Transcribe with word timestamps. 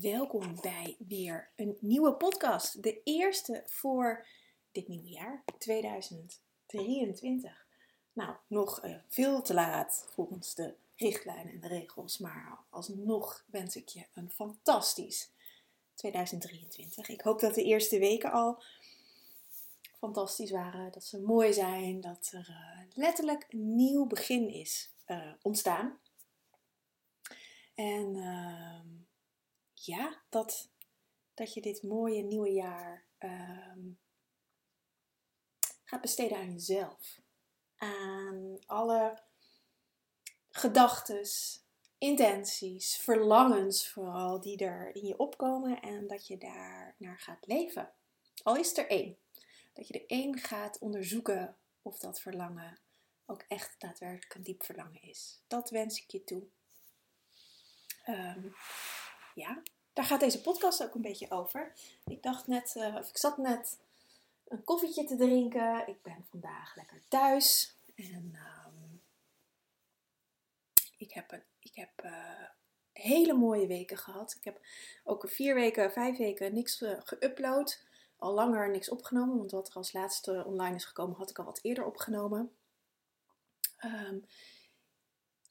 welkom 0.00 0.60
bij 0.60 0.96
weer 0.98 1.50
een 1.56 1.76
nieuwe 1.80 2.14
podcast. 2.14 2.82
De 2.82 3.02
eerste 3.02 3.62
voor 3.66 4.26
dit 4.72 4.88
nieuwe 4.88 5.08
jaar, 5.08 5.44
2023. 5.58 7.66
Nou, 8.12 8.36
nog 8.46 8.84
uh, 8.84 8.96
veel 9.08 9.42
te 9.42 9.54
laat 9.54 10.06
volgens 10.10 10.54
de 10.54 10.74
richtlijnen 10.96 11.52
en 11.52 11.60
de 11.60 11.68
regels, 11.68 12.18
maar 12.18 12.58
alsnog 12.70 13.44
wens 13.50 13.76
ik 13.76 13.88
je 13.88 14.06
een 14.14 14.30
fantastisch 14.30 15.30
2023. 15.94 17.08
Ik 17.08 17.20
hoop 17.20 17.40
dat 17.40 17.54
de 17.54 17.64
eerste 17.64 17.98
weken 17.98 18.32
al 18.32 18.62
fantastisch 19.98 20.50
waren, 20.50 20.92
dat 20.92 21.04
ze 21.04 21.20
mooi 21.20 21.52
zijn, 21.52 22.00
dat 22.00 22.30
er 22.32 22.48
uh, 22.50 22.80
letterlijk 22.94 23.46
een 23.48 23.76
nieuw 23.76 24.06
begin 24.06 24.48
is 24.48 24.90
uh, 25.06 25.32
ontstaan. 25.42 25.98
En 27.74 28.16
ehm, 28.16 29.05
ja, 29.84 30.22
dat, 30.28 30.70
dat 31.34 31.54
je 31.54 31.60
dit 31.60 31.82
mooie 31.82 32.22
nieuwe 32.22 32.52
jaar 32.52 33.04
uh, 33.18 33.76
gaat 35.84 36.00
besteden 36.00 36.36
aan 36.36 36.52
jezelf. 36.52 37.20
Aan 37.76 38.58
alle 38.66 39.22
gedachten, 40.50 41.28
intenties, 41.98 42.96
verlangens 42.96 43.88
vooral 43.88 44.40
die 44.40 44.58
er 44.58 44.94
in 44.94 45.06
je 45.06 45.18
opkomen 45.18 45.80
en 45.80 46.06
dat 46.06 46.26
je 46.26 46.38
daar 46.38 46.94
naar 46.98 47.18
gaat 47.18 47.46
leven. 47.46 47.92
Al 48.42 48.56
is 48.56 48.76
er 48.76 48.88
één. 48.88 49.18
Dat 49.72 49.88
je 49.88 49.94
er 49.94 50.06
één 50.06 50.38
gaat 50.38 50.78
onderzoeken 50.78 51.56
of 51.82 51.98
dat 51.98 52.20
verlangen 52.20 52.78
ook 53.26 53.44
echt 53.48 53.80
daadwerkelijk 53.80 54.34
een 54.34 54.42
diep 54.42 54.64
verlangen 54.64 55.02
is. 55.02 55.40
Dat 55.46 55.70
wens 55.70 56.02
ik 56.02 56.10
je 56.10 56.24
toe. 56.24 56.42
Um, 58.06 58.54
ja, 59.36 59.62
daar 59.92 60.04
gaat 60.04 60.20
deze 60.20 60.40
podcast 60.40 60.82
ook 60.82 60.94
een 60.94 61.02
beetje 61.02 61.30
over. 61.30 61.72
Ik 62.04 62.22
dacht 62.22 62.46
net, 62.46 62.74
uh, 62.76 62.94
of 62.94 63.08
ik 63.08 63.16
zat 63.16 63.38
net 63.38 63.78
een 64.48 64.64
koffietje 64.64 65.04
te 65.04 65.16
drinken. 65.16 65.88
Ik 65.88 66.02
ben 66.02 66.26
vandaag 66.30 66.76
lekker 66.76 67.02
thuis. 67.08 67.74
En 67.94 68.38
um, 68.66 69.02
ik 70.98 71.12
heb, 71.12 71.32
een, 71.32 71.42
ik 71.58 71.74
heb 71.74 71.90
uh, 72.04 72.48
hele 72.92 73.32
mooie 73.32 73.66
weken 73.66 73.96
gehad. 73.96 74.34
Ik 74.38 74.44
heb 74.44 74.60
ook 75.04 75.28
vier 75.28 75.54
weken, 75.54 75.92
vijf 75.92 76.16
weken 76.16 76.54
niks 76.54 76.80
uh, 76.80 77.00
geüpload. 77.00 77.84
Al 78.16 78.32
langer 78.32 78.70
niks 78.70 78.88
opgenomen. 78.88 79.36
Want 79.36 79.50
wat 79.50 79.68
er 79.68 79.74
als 79.74 79.92
laatste 79.92 80.44
online 80.46 80.74
is 80.74 80.84
gekomen, 80.84 81.16
had 81.16 81.30
ik 81.30 81.38
al 81.38 81.44
wat 81.44 81.60
eerder 81.62 81.84
opgenomen. 81.84 82.56
Um, 83.84 84.26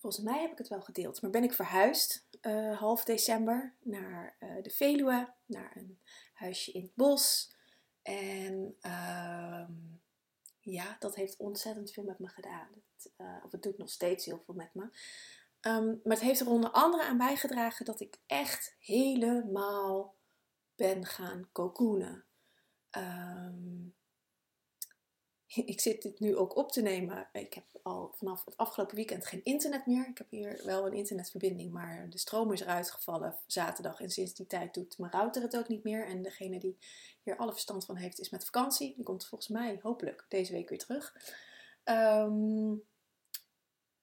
volgens 0.06 0.25
mij 0.25 0.42
heb 0.42 0.52
ik 0.52 0.58
het 0.58 0.67
wel 0.67 0.81
gedeeld. 0.81 1.22
Maar 1.22 1.31
ben 1.31 1.44
ik 1.44 1.53
verhuisd 1.53 2.28
uh, 2.42 2.80
half 2.80 3.03
december 3.03 3.75
naar 3.80 4.36
uh, 4.39 4.64
de 4.64 4.70
Veluwe, 4.70 5.34
naar 5.45 5.72
een 5.75 6.00
huisje 6.34 6.72
in 6.72 6.81
het 6.81 6.95
bos. 6.95 7.56
En 8.02 8.78
uh, 8.81 9.67
ja, 10.59 10.95
dat 11.00 11.16
heeft 11.16 11.38
ontzettend 11.38 11.92
veel 11.92 12.03
met 12.03 12.20
me 12.20 12.28
gedaan. 12.28 12.67
Het, 12.72 13.11
uh, 13.17 13.38
of 13.44 13.52
het 13.52 13.64
doet 13.64 13.78
nog 13.78 13.89
steeds 13.89 14.26
heel 14.26 14.42
veel 14.45 14.53
met 14.53 14.73
me. 14.73 14.83
Um, 15.61 16.00
maar 16.03 16.14
het 16.14 16.26
heeft 16.26 16.39
er 16.39 16.50
onder 16.50 16.70
andere 16.70 17.03
aan 17.03 17.17
bijgedragen 17.17 17.86
dat 17.86 18.00
ik 18.00 18.20
echt 18.26 18.76
helemaal 18.80 20.16
ben 20.76 21.06
gaan 21.06 21.50
cocoonen. 21.52 22.26
Um, 22.98 23.95
ik 25.66 25.80
zit 25.80 26.02
dit 26.02 26.20
nu 26.20 26.36
ook 26.36 26.56
op 26.56 26.72
te 26.72 26.81
nemen. 26.81 27.28
Ik 27.34 27.53
heb 27.53 27.66
al 27.81 28.14
vanaf 28.16 28.45
het 28.45 28.58
afgelopen 28.58 28.95
weekend 28.95 29.25
geen 29.25 29.44
internet 29.44 29.86
meer. 29.86 30.08
Ik 30.08 30.17
heb 30.17 30.30
hier 30.30 30.61
wel 30.66 30.86
een 30.86 30.94
internetverbinding, 30.94 31.72
maar 31.72 32.09
de 32.09 32.17
stroom 32.17 32.52
is 32.52 32.61
eruit 32.61 32.92
gevallen 32.92 33.38
zaterdag. 33.48 34.00
En 34.00 34.09
sinds 34.09 34.33
die 34.33 34.48
tijd 34.48 34.73
doet 34.73 34.98
mijn 34.98 35.11
router 35.11 35.42
het 35.42 35.58
ook 35.58 35.67
niet 35.67 35.83
meer. 35.83 36.08
En 36.08 36.22
degene 36.22 36.59
die 36.59 36.78
hier 37.23 37.38
alle 37.38 37.52
verstand 37.52 37.86
van 37.86 37.95
heeft, 37.95 38.20
is 38.20 38.30
met 38.30 38.45
vakantie. 38.45 38.95
Die 38.95 39.03
komt 39.03 39.26
volgens 39.26 39.50
mij 39.50 39.80
hopelijk 39.81 40.26
deze 40.30 40.52
week 40.52 40.70
weer 40.70 40.80
terug. 40.80 41.16
Um, 41.83 42.83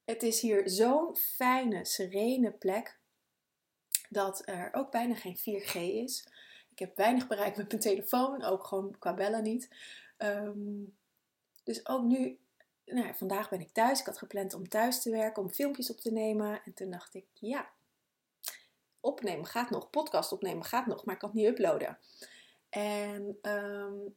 het 0.04 0.22
is 0.22 0.40
hier 0.40 0.69
zo'n 0.69 1.16
fijne, 1.16 1.84
serene 1.84 2.52
plek 2.52 3.00
dat 4.08 4.42
er 4.44 4.69
ook 4.72 4.90
bijna 4.90 5.14
geen 5.14 5.38
4G 5.38 5.74
is. 5.74 6.26
Ik 6.70 6.78
heb 6.78 6.96
weinig 6.96 7.26
bereik 7.26 7.56
met 7.56 7.69
mijn 7.69 7.80
telefoon, 7.80 8.42
ook 8.42 8.64
gewoon 8.64 8.98
qua 8.98 9.14
bellen 9.14 9.42
niet. 9.42 9.69
Um, 10.19 10.96
dus 11.62 11.86
ook 11.86 12.02
nu, 12.02 12.38
nou 12.84 13.14
vandaag 13.14 13.48
ben 13.48 13.60
ik 13.60 13.72
thuis. 13.72 14.00
Ik 14.00 14.06
had 14.06 14.18
gepland 14.18 14.54
om 14.54 14.68
thuis 14.68 15.02
te 15.02 15.10
werken, 15.10 15.42
om 15.42 15.50
filmpjes 15.50 15.90
op 15.90 16.00
te 16.00 16.12
nemen. 16.12 16.62
En 16.64 16.74
toen 16.74 16.90
dacht 16.90 17.14
ik, 17.14 17.24
ja, 17.32 17.70
opnemen 19.00 19.46
gaat 19.46 19.70
nog, 19.70 19.90
podcast 19.90 20.32
opnemen 20.32 20.64
gaat 20.64 20.86
nog, 20.86 21.04
maar 21.04 21.14
ik 21.14 21.20
kan 21.20 21.28
het 21.28 21.38
niet 21.38 21.48
uploaden. 21.48 21.98
En 22.68 23.38
um, 23.42 24.14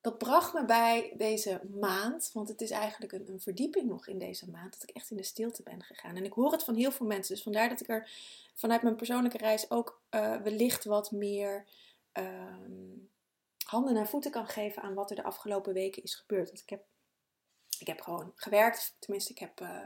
dat 0.00 0.18
bracht 0.18 0.54
me 0.54 0.64
bij 0.64 1.12
deze 1.16 1.60
maand, 1.80 2.30
want 2.32 2.48
het 2.48 2.60
is 2.60 2.70
eigenlijk 2.70 3.12
een, 3.12 3.28
een, 3.28 3.40
verdieping 3.40 3.88
nog 3.88 4.06
in 4.06 4.18
deze 4.18 4.50
maand, 4.50 4.72
dat 4.72 4.88
ik 4.88 4.96
echt 4.96 5.10
in 5.10 5.16
de 5.16 5.22
stilte 5.22 5.62
ben 5.62 5.82
gegaan. 5.82 6.16
En 6.16 6.24
ik 6.24 6.32
hoor 6.32 6.52
het 6.52 6.64
van 6.64 6.74
heel 6.74 6.92
veel 6.92 7.06
mensen, 7.06 7.34
dus 7.34 7.42
vandaar 7.42 7.68
dat 7.68 7.80
ik 7.80 7.88
er 7.88 8.10
vanuit 8.54 8.82
mijn 8.82 8.96
persoonlijke 8.96 9.38
reis 9.38 9.70
ook 9.70 10.02
uh, 10.10 10.36
wellicht 10.36 10.84
wat 10.84 11.10
meer 11.10 11.64
um, 12.12 13.10
handen 13.72 13.96
en 13.96 14.06
voeten 14.06 14.30
kan 14.30 14.46
geven 14.46 14.82
aan 14.82 14.94
wat 14.94 15.10
er 15.10 15.16
de 15.16 15.22
afgelopen 15.22 15.72
weken 15.72 16.02
is 16.02 16.14
gebeurd. 16.14 16.48
Want 16.48 16.60
ik 16.60 16.68
heb, 16.68 16.84
ik 17.78 17.86
heb 17.86 18.00
gewoon 18.00 18.32
gewerkt. 18.34 18.96
Tenminste, 18.98 19.32
ik 19.32 19.38
heb. 19.38 19.60
Uh, 19.60 19.82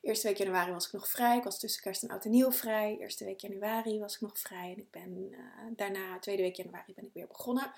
eerste 0.00 0.28
week 0.28 0.36
januari 0.36 0.72
was 0.72 0.86
ik 0.86 0.92
nog 0.92 1.08
vrij. 1.08 1.36
Ik 1.36 1.44
was 1.44 1.58
tussen 1.58 1.82
kerst 1.82 2.02
en 2.02 2.10
oud 2.10 2.24
en 2.24 2.30
nieuw 2.30 2.52
vrij. 2.52 2.96
Eerste 2.98 3.24
week 3.24 3.40
januari 3.40 3.98
was 3.98 4.14
ik 4.14 4.20
nog 4.20 4.38
vrij. 4.38 4.72
En 4.72 4.78
ik 4.78 4.90
ben 4.90 5.32
uh, 5.32 5.38
daarna, 5.76 6.18
tweede 6.18 6.42
week 6.42 6.56
januari, 6.56 6.94
ben 6.94 7.04
ik 7.04 7.12
weer 7.12 7.26
begonnen. 7.26 7.72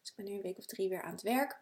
Dus 0.00 0.10
ik 0.10 0.16
ben 0.16 0.24
nu 0.24 0.32
een 0.32 0.42
week 0.42 0.58
of 0.58 0.66
drie 0.66 0.88
weer 0.88 1.02
aan 1.02 1.12
het 1.12 1.22
werk. 1.22 1.60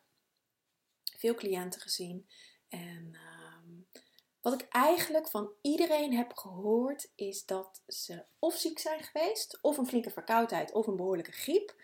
Veel 1.17 1.35
cliënten 1.35 1.81
gezien. 1.81 2.29
En 2.69 3.11
uh, 3.13 4.01
wat 4.41 4.53
ik 4.53 4.67
eigenlijk 4.71 5.29
van 5.29 5.51
iedereen 5.61 6.15
heb 6.17 6.37
gehoord, 6.37 7.11
is 7.15 7.47
dat 7.47 7.83
ze 7.89 8.25
of 8.39 8.57
ziek 8.57 8.79
zijn 8.79 9.03
geweest, 9.03 9.59
of 9.61 9.79
een 9.79 9.87
flinke 9.87 10.11
verkoudheid, 10.11 10.73
of 10.73 10.87
een 10.87 10.97
behoorlijke 10.97 11.33
griep. 11.33 11.75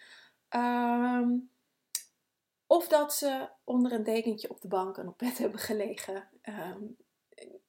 Um, 0.55 1.51
of 2.67 2.89
dat 2.89 3.15
ze 3.15 3.49
onder 3.65 3.93
een 3.93 4.05
dekentje 4.05 4.51
op 4.51 4.61
de 4.61 4.69
bank 4.69 4.99
en 4.99 5.09
op 5.09 5.19
bed 5.19 5.39
hebben 5.39 5.61
gelegen. 5.61 6.29
Um, 6.43 6.97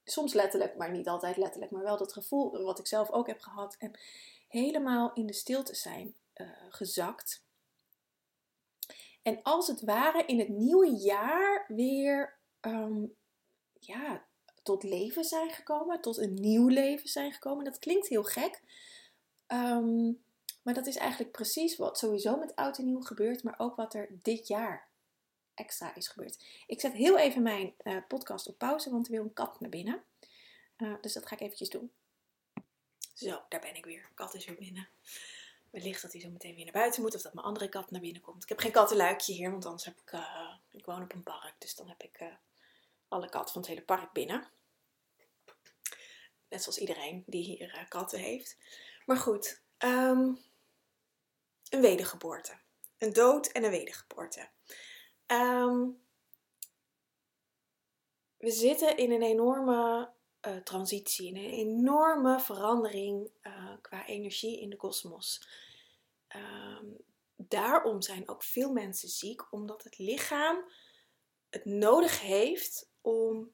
soms 0.04 0.34
letterlijk, 0.34 0.78
maar 0.78 0.92
niet 0.92 1.08
altijd 1.08 1.38
letterlijk. 1.38 1.72
Maar 1.72 1.84
wel 1.84 1.98
dat 1.98 2.14
gevoel 2.14 2.64
wat 2.64 2.80
ik 2.80 2.88
zelf 2.88 3.12
ook 3.12 3.28
heb 3.28 3.40
gehad. 3.40 3.76
En 3.80 4.00
helemaal 4.48 5.14
in 5.14 5.26
de 5.26 5.34
stilte 5.34 5.76
zijn 5.76 6.16
uh, 6.36 6.48
gezakt. 6.70 7.44
En 9.22 9.42
als 9.42 9.68
het 9.68 9.82
ware 9.82 10.26
in 10.26 10.40
het 10.40 10.50
nieuwe 10.50 10.96
jaar 10.96 11.66
weer 11.68 12.38
um, 12.62 13.16
ja, 13.80 14.26
tot 14.64 14.84
leven 14.84 15.24
zijn 15.24 15.50
gekomen. 15.50 16.02
Tot 16.02 16.18
een 16.18 16.34
nieuw 16.34 16.68
leven 16.68 17.10
zijn 17.10 17.32
gekomen. 17.32 17.66
Dat 17.66 17.80
klinkt 17.80 18.08
heel 18.08 18.24
gek. 18.24 18.62
Um, 19.48 20.24
maar 20.62 20.74
dat 20.74 20.88
is 20.88 20.96
eigenlijk 20.96 21.32
precies 21.32 21.78
wat 21.78 21.98
sowieso 21.98 22.38
met 22.38 22.56
oud 22.56 22.78
en 22.78 22.86
nieuw 22.86 23.02
gebeurt, 23.02 23.44
maar 23.44 23.56
ook 23.58 23.76
wat 23.76 23.94
er 23.94 24.08
dit 24.22 24.48
jaar 24.48 24.90
extra 25.54 25.96
is 25.96 26.08
gebeurd. 26.08 26.46
Ik 26.68 26.80
zet 26.80 26.94
heel 26.94 27.18
even 27.18 27.42
mijn 27.42 27.74
uh, 27.84 27.98
podcast 28.08 28.48
op 28.48 28.58
pauze, 28.58 28.90
want 28.90 29.06
er 29.06 29.12
wil 29.12 29.24
een 29.24 29.34
kat 29.34 29.60
naar 29.60 29.70
binnen. 29.70 30.04
Uh, 30.78 30.96
dus 31.02 31.14
dat 31.14 31.28
ga 31.28 31.36
ik 31.36 31.42
eventjes 31.42 31.70
doen. 31.70 31.92
Zo, 33.14 33.42
daar 33.50 33.60
ben 33.60 33.76
ik 33.76 33.86
weer. 33.86 34.10
Kat 34.16 34.34
is 34.34 34.46
weer 34.46 34.56
binnen. 34.56 34.90
Wellicht 35.70 36.02
dat 36.02 36.12
hij 36.12 36.22
zo 36.22 36.30
meteen 36.30 36.56
weer 36.56 36.64
naar 36.64 36.74
buiten 36.74 37.02
moet 37.02 37.16
of 37.16 37.22
dat 37.22 37.34
mijn 37.34 37.46
andere 37.46 37.70
kat 37.70 37.92
naar 37.92 38.02
binnen 38.02 38.22
komt. 38.22 38.44
Ik 38.44 38.50
heb 38.50 38.60
geen 38.60 38.72
kattenluikje 38.72 39.34
hier, 39.34 39.52
want 39.52 39.66
anders 39.66 39.86
heb 39.86 40.00
ik... 40.00 40.12
Uh, 40.12 40.54
ik 40.72 40.86
woon 40.86 41.04
op 41.04 41.14
een 41.14 41.24
park, 41.24 41.54
dus 41.58 41.76
dan 41.76 41.88
heb 41.88 42.04
ik 42.04 42.24
alle 43.08 43.30
katten 43.30 43.54
van 43.54 43.62
het 43.62 43.70
hele 43.70 43.82
park 43.82 44.12
binnen. 44.12 44.50
Net 46.50 46.64
zoals 46.64 46.78
iedereen 46.78 47.24
die 47.26 47.44
hier 47.44 47.86
katten 47.88 48.20
heeft. 48.20 48.58
Maar 49.06 49.18
goed, 49.18 49.62
um, 49.78 50.40
een 51.72 51.82
wedergeboorte. 51.82 52.60
Een 52.98 53.14
dood 53.14 53.48
en 53.48 53.64
een 53.64 53.72
wedergeboorte. 53.72 54.50
Um, 55.28 56.02
we 58.38 58.52
zitten 58.52 58.98
in 58.98 59.12
een 59.12 59.22
enorme 59.22 60.12
uh, 60.48 60.56
transitie, 60.56 61.28
in 61.28 61.36
een 61.36 61.52
enorme 61.52 62.40
verandering 62.40 63.32
uh, 63.42 63.74
qua 63.82 64.06
energie 64.06 64.60
in 64.60 64.70
de 64.70 64.76
kosmos. 64.76 65.48
Um, 66.36 66.98
daarom 67.36 68.02
zijn 68.02 68.30
ook 68.30 68.44
veel 68.44 68.72
mensen 68.72 69.10
ziek, 69.10 69.54
omdat 69.54 69.84
het 69.84 69.98
lichaam 69.98 70.72
het 71.50 71.66
nodig 71.66 72.22
heeft 72.22 72.90
om 73.02 73.52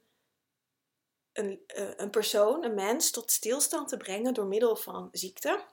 een, 1.33 1.63
uh, 1.77 1.91
een 1.95 2.09
persoon, 2.09 2.63
een 2.63 2.75
mens, 2.75 3.11
tot 3.11 3.31
stilstand 3.31 3.87
te 3.87 3.97
brengen 3.97 4.33
door 4.33 4.47
middel 4.47 4.75
van 4.75 5.09
ziekte. 5.11 5.65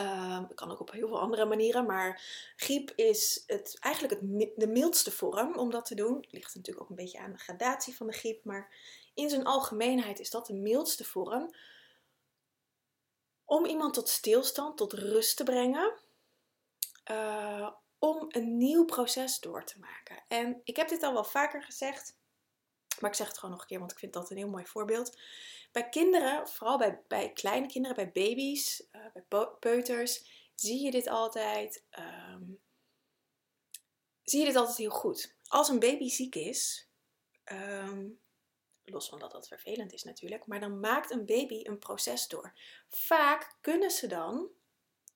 Uh, 0.00 0.40
kan 0.54 0.70
ook 0.70 0.80
op 0.80 0.90
heel 0.90 1.08
veel 1.08 1.20
andere 1.20 1.44
manieren, 1.44 1.86
maar 1.86 2.22
griep 2.56 2.92
is 2.94 3.42
het, 3.46 3.76
eigenlijk 3.80 4.20
het, 4.20 4.50
de 4.56 4.66
mildste 4.66 5.10
vorm 5.10 5.56
om 5.58 5.70
dat 5.70 5.84
te 5.84 5.94
doen. 5.94 6.24
Ligt 6.30 6.54
natuurlijk 6.54 6.84
ook 6.84 6.90
een 6.90 7.04
beetje 7.04 7.18
aan 7.18 7.32
de 7.32 7.38
gradatie 7.38 7.96
van 7.96 8.06
de 8.06 8.12
griep, 8.12 8.44
maar 8.44 8.74
in 9.14 9.30
zijn 9.30 9.44
algemeenheid 9.44 10.18
is 10.18 10.30
dat 10.30 10.46
de 10.46 10.54
mildste 10.54 11.04
vorm. 11.04 11.54
om 13.44 13.64
iemand 13.64 13.94
tot 13.94 14.08
stilstand, 14.08 14.76
tot 14.76 14.92
rust 14.92 15.36
te 15.36 15.44
brengen. 15.44 15.92
Uh, 17.10 17.70
om 17.98 18.26
een 18.28 18.56
nieuw 18.56 18.84
proces 18.84 19.40
door 19.40 19.64
te 19.64 19.78
maken. 19.78 20.24
En 20.28 20.60
ik 20.64 20.76
heb 20.76 20.88
dit 20.88 21.02
al 21.02 21.12
wel 21.12 21.24
vaker 21.24 21.62
gezegd, 21.62 22.16
maar 23.00 23.10
ik 23.10 23.16
zeg 23.16 23.28
het 23.28 23.38
gewoon 23.38 23.50
nog 23.50 23.60
een 23.60 23.68
keer, 23.68 23.78
want 23.78 23.92
ik 23.92 23.98
vind 23.98 24.12
dat 24.12 24.30
een 24.30 24.36
heel 24.36 24.48
mooi 24.48 24.66
voorbeeld. 24.66 25.18
Bij 25.72 25.88
kinderen, 25.88 26.48
vooral 26.48 26.78
bij, 26.78 27.02
bij 27.08 27.32
kleine 27.32 27.66
kinderen, 27.66 27.96
bij 27.96 28.10
baby's, 28.12 28.86
uh, 28.92 29.06
bij 29.12 29.46
peuters, 29.60 30.24
zie 30.54 30.84
je 30.84 30.90
dit 30.90 31.08
altijd. 31.08 31.84
Um, 31.98 32.60
zie 34.22 34.40
je 34.40 34.46
dit 34.46 34.56
altijd 34.56 34.76
heel 34.76 34.90
goed. 34.90 35.34
Als 35.46 35.68
een 35.68 35.78
baby 35.78 36.08
ziek 36.08 36.34
is, 36.34 36.88
um, 37.44 38.20
los 38.84 39.08
van 39.08 39.18
dat 39.18 39.30
dat 39.30 39.48
vervelend 39.48 39.92
is 39.92 40.02
natuurlijk, 40.02 40.46
maar 40.46 40.60
dan 40.60 40.80
maakt 40.80 41.10
een 41.10 41.26
baby 41.26 41.60
een 41.62 41.78
proces 41.78 42.28
door. 42.28 42.52
Vaak 42.88 43.56
kunnen 43.60 43.90
ze 43.90 44.06
dan 44.06 44.48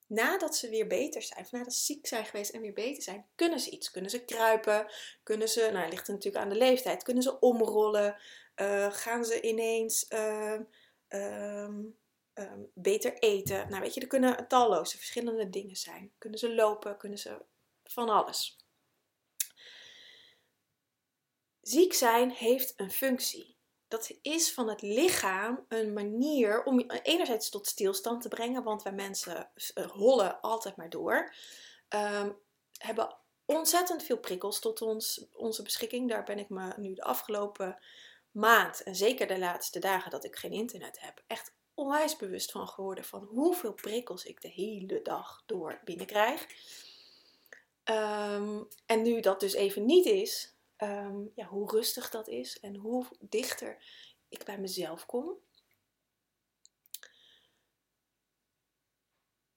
nadat 0.06 0.56
ze 0.56 0.68
weer 0.68 0.86
beter 0.86 1.22
zijn, 1.22 1.40
of 1.40 1.50
nadat 1.50 1.74
ze 1.74 1.84
ziek 1.84 2.06
zijn 2.06 2.24
geweest 2.24 2.50
en 2.50 2.60
weer 2.60 2.72
beter 2.72 3.02
zijn, 3.02 3.26
kunnen 3.34 3.60
ze 3.60 3.70
iets. 3.70 3.90
Kunnen 3.90 4.10
ze 4.10 4.24
kruipen, 4.24 4.92
kunnen 5.22 5.48
ze, 5.48 5.70
nou 5.72 5.88
ligt 5.88 6.08
natuurlijk 6.08 6.44
aan 6.44 6.50
de 6.50 6.56
leeftijd, 6.56 7.02
kunnen 7.02 7.22
ze 7.22 7.38
omrollen, 7.38 8.16
uh, 8.56 8.92
gaan 8.92 9.24
ze 9.24 9.40
ineens 9.40 10.06
uh, 10.10 10.60
um, 11.08 11.96
um, 12.34 12.70
beter 12.74 13.18
eten. 13.18 13.68
Nou 13.68 13.82
weet 13.82 13.94
je, 13.94 14.00
er 14.00 14.06
kunnen 14.06 14.48
talloze 14.48 14.96
verschillende 14.96 15.50
dingen 15.50 15.76
zijn. 15.76 16.12
Kunnen 16.18 16.38
ze 16.38 16.54
lopen, 16.54 16.96
kunnen 16.96 17.18
ze 17.18 17.42
van 17.84 18.08
alles. 18.08 18.58
Ziek 21.60 21.92
zijn 21.94 22.30
heeft 22.30 22.72
een 22.76 22.90
functie 22.90 23.53
dat 23.94 24.11
is 24.23 24.52
van 24.52 24.69
het 24.69 24.82
lichaam 24.82 25.64
een 25.69 25.93
manier 25.93 26.64
om 26.64 26.79
je 26.79 27.00
enerzijds 27.02 27.49
tot 27.49 27.67
stilstand 27.67 28.23
te 28.23 28.29
brengen, 28.29 28.62
want 28.62 28.82
wij 28.82 28.93
mensen 28.93 29.50
eh, 29.75 29.91
hollen 29.91 30.41
altijd 30.41 30.76
maar 30.76 30.91
door. 30.91 31.35
Um, 31.88 32.37
hebben 32.79 33.17
ontzettend 33.44 34.02
veel 34.02 34.19
prikkels 34.19 34.61
tot 34.61 34.82
ons, 34.82 35.26
onze 35.32 35.62
beschikking. 35.62 36.08
Daar 36.08 36.25
ben 36.25 36.38
ik 36.38 36.49
me 36.49 36.73
nu 36.76 36.94
de 36.94 37.02
afgelopen 37.02 37.79
maand 38.31 38.82
en 38.82 38.94
zeker 38.94 39.26
de 39.26 39.38
laatste 39.38 39.79
dagen 39.79 40.11
dat 40.11 40.25
ik 40.25 40.37
geen 40.37 40.52
internet 40.52 41.00
heb, 41.00 41.23
echt 41.26 41.55
onwijs 41.75 42.17
bewust 42.17 42.50
van 42.50 42.69
geworden 42.69 43.05
van 43.05 43.29
hoeveel 43.31 43.73
prikkels 43.73 44.25
ik 44.25 44.40
de 44.40 44.50
hele 44.50 45.02
dag 45.02 45.43
door 45.47 45.81
binnenkrijg. 45.85 46.47
Um, 47.85 48.69
en 48.87 49.02
nu 49.02 49.20
dat 49.20 49.40
dus 49.40 49.52
even 49.52 49.85
niet 49.87 50.06
is, 50.06 50.53
um, 50.79 51.32
ja, 51.35 51.47
hoe 51.47 51.71
rustig 51.71 52.11
dat 52.11 52.29
is 52.29 52.61
en 52.61 52.76
hoe 52.76 53.06
dichter 53.21 53.85
ik 54.29 54.44
bij 54.44 54.59
mezelf 54.59 55.06
kom. 55.06 55.38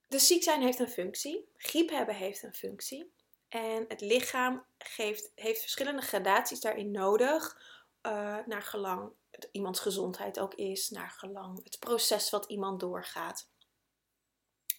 Dus 0.07 0.27
ziek 0.27 0.43
zijn 0.43 0.61
heeft 0.61 0.79
een 0.79 0.89
functie, 0.89 1.49
griep 1.57 1.89
hebben 1.89 2.15
heeft 2.15 2.43
een 2.43 2.55
functie. 2.55 3.11
En 3.47 3.85
het 3.87 4.01
lichaam 4.01 4.65
geeft, 4.77 5.31
heeft 5.35 5.61
verschillende 5.61 6.01
gradaties 6.01 6.59
daarin 6.59 6.91
nodig, 6.91 7.61
uh, 8.01 8.37
naar 8.45 8.61
gelang 8.61 9.11
het 9.29 9.49
iemands 9.51 9.79
gezondheid 9.79 10.39
ook 10.39 10.53
is, 10.53 10.89
naar 10.89 11.09
gelang 11.09 11.63
het 11.63 11.79
proces 11.79 12.29
wat 12.29 12.45
iemand 12.45 12.79
doorgaat. 12.79 13.49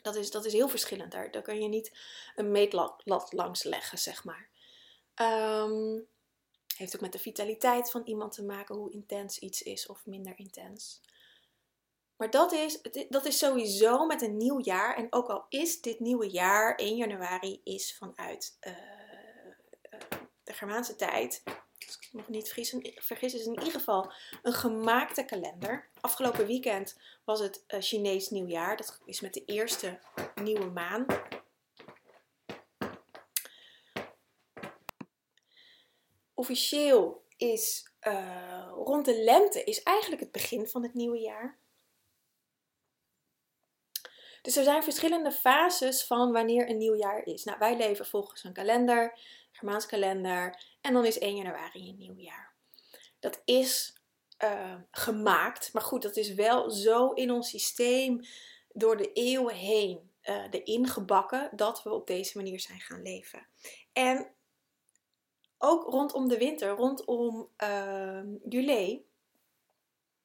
Dat 0.02 0.14
is, 0.14 0.31
dat 0.31 0.44
is 0.44 0.52
heel 0.52 0.69
verschillend, 0.69 1.12
daar, 1.12 1.31
daar 1.31 1.43
kun 1.43 1.61
je 1.61 1.69
niet 1.69 1.99
een 2.37 2.50
meetlat 2.50 3.02
langs 3.31 3.62
leggen, 3.62 3.99
zeg 3.99 4.25
maar. 4.25 4.49
Um, 5.14 6.08
heeft 6.78 6.94
ook 6.94 7.00
met 7.00 7.12
de 7.12 7.19
vitaliteit 7.19 7.90
van 7.90 8.02
iemand 8.04 8.32
te 8.32 8.44
maken, 8.44 8.75
hoe 8.75 8.92
intens 8.92 9.38
iets 9.38 9.62
is 9.62 9.86
of 9.86 10.06
minder 10.06 10.38
intens. 10.38 11.00
Maar 12.19 12.30
dat 12.30 12.52
is, 12.52 12.80
dat 13.08 13.25
is 13.25 13.38
sowieso 13.38 14.06
met 14.06 14.22
een 14.22 14.36
nieuw 14.36 14.60
jaar. 14.60 14.96
En 14.96 15.06
ook 15.10 15.28
al 15.28 15.46
is 15.48 15.80
dit 15.80 16.00
nieuwe 16.00 16.30
jaar, 16.30 16.75
1 16.75 16.96
januari, 16.96 17.60
is 17.64 17.96
vanuit 17.96 18.58
uh, 18.60 18.72
uh, 18.72 20.00
de 20.44 20.52
Germaanse 20.52 20.96
tijd. 20.96 21.42
Als 21.86 21.98
ik 22.10 22.28
niet 22.28 22.46
vergis, 22.46 22.75
vergis, 22.94 23.34
is 23.34 23.44
in 23.44 23.58
ieder 23.58 23.72
geval 23.72 24.12
een 24.42 24.52
gemaakte 24.52 25.25
kalender. 25.25 25.88
Afgelopen 26.00 26.46
weekend 26.46 26.96
was 27.25 27.40
het 27.40 27.64
uh, 27.69 27.80
Chinees 27.80 28.30
nieuwjaar. 28.30 28.76
Dat 28.76 29.00
is 29.04 29.20
met 29.20 29.34
de 29.34 29.44
eerste 29.44 29.98
nieuwe 30.34 30.70
maan. 30.70 31.06
Officieel 36.38 37.25
is 37.37 37.93
uh, 38.06 38.69
rond 38.75 39.05
de 39.05 39.23
lente 39.23 39.64
is 39.64 39.82
eigenlijk 39.82 40.23
het 40.23 40.32
begin 40.32 40.67
van 40.67 40.82
het 40.82 40.94
nieuwe 40.94 41.19
jaar. 41.19 41.58
Dus 44.43 44.56
er 44.56 44.64
zijn 44.64 44.82
verschillende 44.82 45.32
fases 45.32 46.05
van 46.05 46.32
wanneer 46.32 46.70
een 46.70 46.76
nieuw 46.76 46.96
jaar 46.96 47.26
is. 47.26 47.44
Nou, 47.44 47.58
wij 47.58 47.76
leven 47.76 48.06
volgens 48.06 48.44
een 48.44 48.52
kalender, 48.52 49.19
Germaans 49.52 49.87
kalender, 49.87 50.62
en 50.81 50.93
dan 50.93 51.05
is 51.05 51.19
1 51.19 51.37
januari 51.37 51.88
een 51.88 51.99
nieuw 51.99 52.17
jaar. 52.17 52.55
Dat 53.19 53.43
is 53.44 53.96
uh, 54.44 54.75
gemaakt, 54.90 55.73
maar 55.73 55.82
goed, 55.82 56.02
dat 56.02 56.17
is 56.17 56.35
wel 56.35 56.70
zo 56.70 57.12
in 57.12 57.31
ons 57.31 57.49
systeem 57.49 58.20
door 58.73 58.96
de 58.96 59.12
eeuwen 59.12 59.55
heen 59.55 60.11
uh, 60.23 60.44
erin 60.50 61.17
dat 61.52 61.82
we 61.82 61.93
op 61.93 62.06
deze 62.06 62.37
manier 62.37 62.61
zijn 62.61 62.81
gaan 62.81 63.02
leven. 63.02 63.46
En 63.93 64.37
ook 65.58 65.84
rondom 65.84 66.28
de 66.28 66.38
winter, 66.38 66.69
rondom 66.69 67.49
uh, 67.62 68.20
juli, 68.49 69.06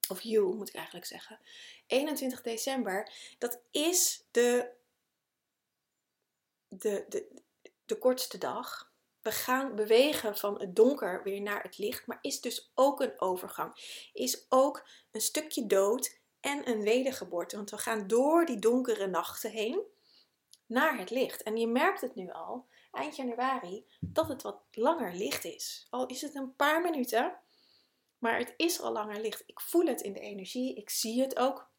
of 0.09 0.21
jul 0.21 0.53
moet 0.53 0.69
ik 0.69 0.75
eigenlijk 0.75 1.05
zeggen, 1.05 1.39
21 1.87 2.41
december, 2.41 3.11
dat 3.37 3.59
is 3.71 4.23
de, 4.31 4.69
de, 6.67 7.05
de, 7.09 7.27
de 7.85 7.97
kortste 7.97 8.37
dag. 8.37 8.91
We 9.21 9.31
gaan 9.31 9.75
bewegen 9.75 10.37
van 10.37 10.59
het 10.59 10.75
donker 10.75 11.23
weer 11.23 11.41
naar 11.41 11.63
het 11.63 11.77
licht, 11.77 12.07
maar 12.07 12.19
is 12.21 12.41
dus 12.41 12.71
ook 12.75 13.01
een 13.01 13.21
overgang. 13.21 13.73
Is 14.13 14.45
ook 14.49 14.87
een 15.11 15.21
stukje 15.21 15.65
dood 15.65 16.17
en 16.39 16.69
een 16.69 16.81
wedergeboorte. 16.81 17.55
Want 17.55 17.69
we 17.69 17.77
gaan 17.77 18.07
door 18.07 18.45
die 18.45 18.59
donkere 18.59 19.07
nachten 19.07 19.51
heen 19.51 19.81
naar 20.73 20.97
het 20.97 21.09
licht. 21.09 21.43
En 21.43 21.57
je 21.57 21.67
merkt 21.67 22.01
het 22.01 22.15
nu 22.15 22.31
al 22.31 22.67
eind 22.91 23.15
januari 23.15 23.85
dat 23.99 24.27
het 24.27 24.41
wat 24.41 24.61
langer 24.71 25.13
licht 25.13 25.45
is. 25.45 25.87
Al 25.89 26.05
is 26.05 26.21
het 26.21 26.35
een 26.35 26.55
paar 26.55 26.81
minuten, 26.81 27.39
maar 28.17 28.37
het 28.37 28.53
is 28.57 28.81
al 28.81 28.91
langer 28.91 29.21
licht. 29.21 29.43
Ik 29.45 29.59
voel 29.59 29.85
het 29.85 30.01
in 30.01 30.13
de 30.13 30.19
energie, 30.19 30.75
ik 30.75 30.89
zie 30.89 31.21
het 31.21 31.37
ook. 31.37 31.71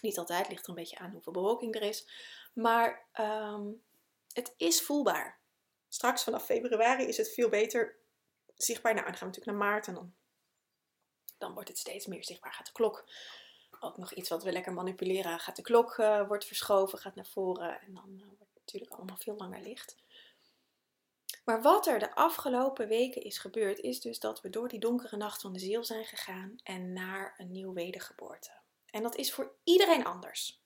Niet 0.00 0.18
altijd, 0.18 0.48
ligt 0.48 0.62
er 0.62 0.68
een 0.68 0.74
beetje 0.74 0.98
aan 0.98 1.10
hoeveel 1.10 1.32
bewolking 1.32 1.74
er 1.74 1.82
is. 1.82 2.08
Maar 2.54 3.06
ehm, 3.12 3.68
het 4.32 4.54
is 4.56 4.82
voelbaar. 4.82 5.40
Straks 5.88 6.24
vanaf 6.24 6.44
februari 6.44 7.04
is 7.04 7.16
het 7.16 7.32
veel 7.32 7.48
beter 7.48 7.96
zichtbaar. 8.56 8.94
Nou, 8.94 9.06
dan 9.06 9.16
gaan 9.16 9.28
we 9.28 9.34
natuurlijk 9.34 9.58
naar 9.58 9.70
maart 9.70 9.86
en 9.86 9.94
dan, 9.94 10.14
dan 11.38 11.52
wordt 11.52 11.68
het 11.68 11.78
steeds 11.78 12.06
meer 12.06 12.24
zichtbaar. 12.24 12.52
Gaat 12.52 12.66
de 12.66 12.72
klok 12.72 13.08
ook 13.80 13.96
nog 13.96 14.12
iets 14.12 14.28
wat 14.28 14.42
we 14.42 14.52
lekker 14.52 14.72
manipuleren. 14.72 15.38
Gaat 15.38 15.56
de 15.56 15.62
klok 15.62 15.96
uh, 15.96 16.26
wordt 16.26 16.44
verschoven, 16.44 16.98
gaat 16.98 17.14
naar 17.14 17.26
voren 17.26 17.80
en 17.80 17.94
dan 17.94 18.10
uh, 18.16 18.24
wordt 18.26 18.54
het 18.54 18.62
natuurlijk 18.64 18.92
allemaal 18.92 19.16
veel 19.16 19.36
langer 19.36 19.60
licht. 19.62 19.96
Maar 21.44 21.62
wat 21.62 21.86
er 21.86 21.98
de 21.98 22.14
afgelopen 22.14 22.88
weken 22.88 23.22
is 23.22 23.38
gebeurd, 23.38 23.78
is 23.78 24.00
dus 24.00 24.18
dat 24.18 24.40
we 24.40 24.50
door 24.50 24.68
die 24.68 24.78
donkere 24.78 25.16
nacht 25.16 25.40
van 25.40 25.52
de 25.52 25.58
ziel 25.58 25.84
zijn 25.84 26.04
gegaan 26.04 26.56
en 26.62 26.92
naar 26.92 27.34
een 27.36 27.50
nieuw 27.50 27.72
wedergeboorte. 27.72 28.50
En 28.90 29.02
dat 29.02 29.16
is 29.16 29.32
voor 29.32 29.52
iedereen 29.64 30.04
anders. 30.04 30.60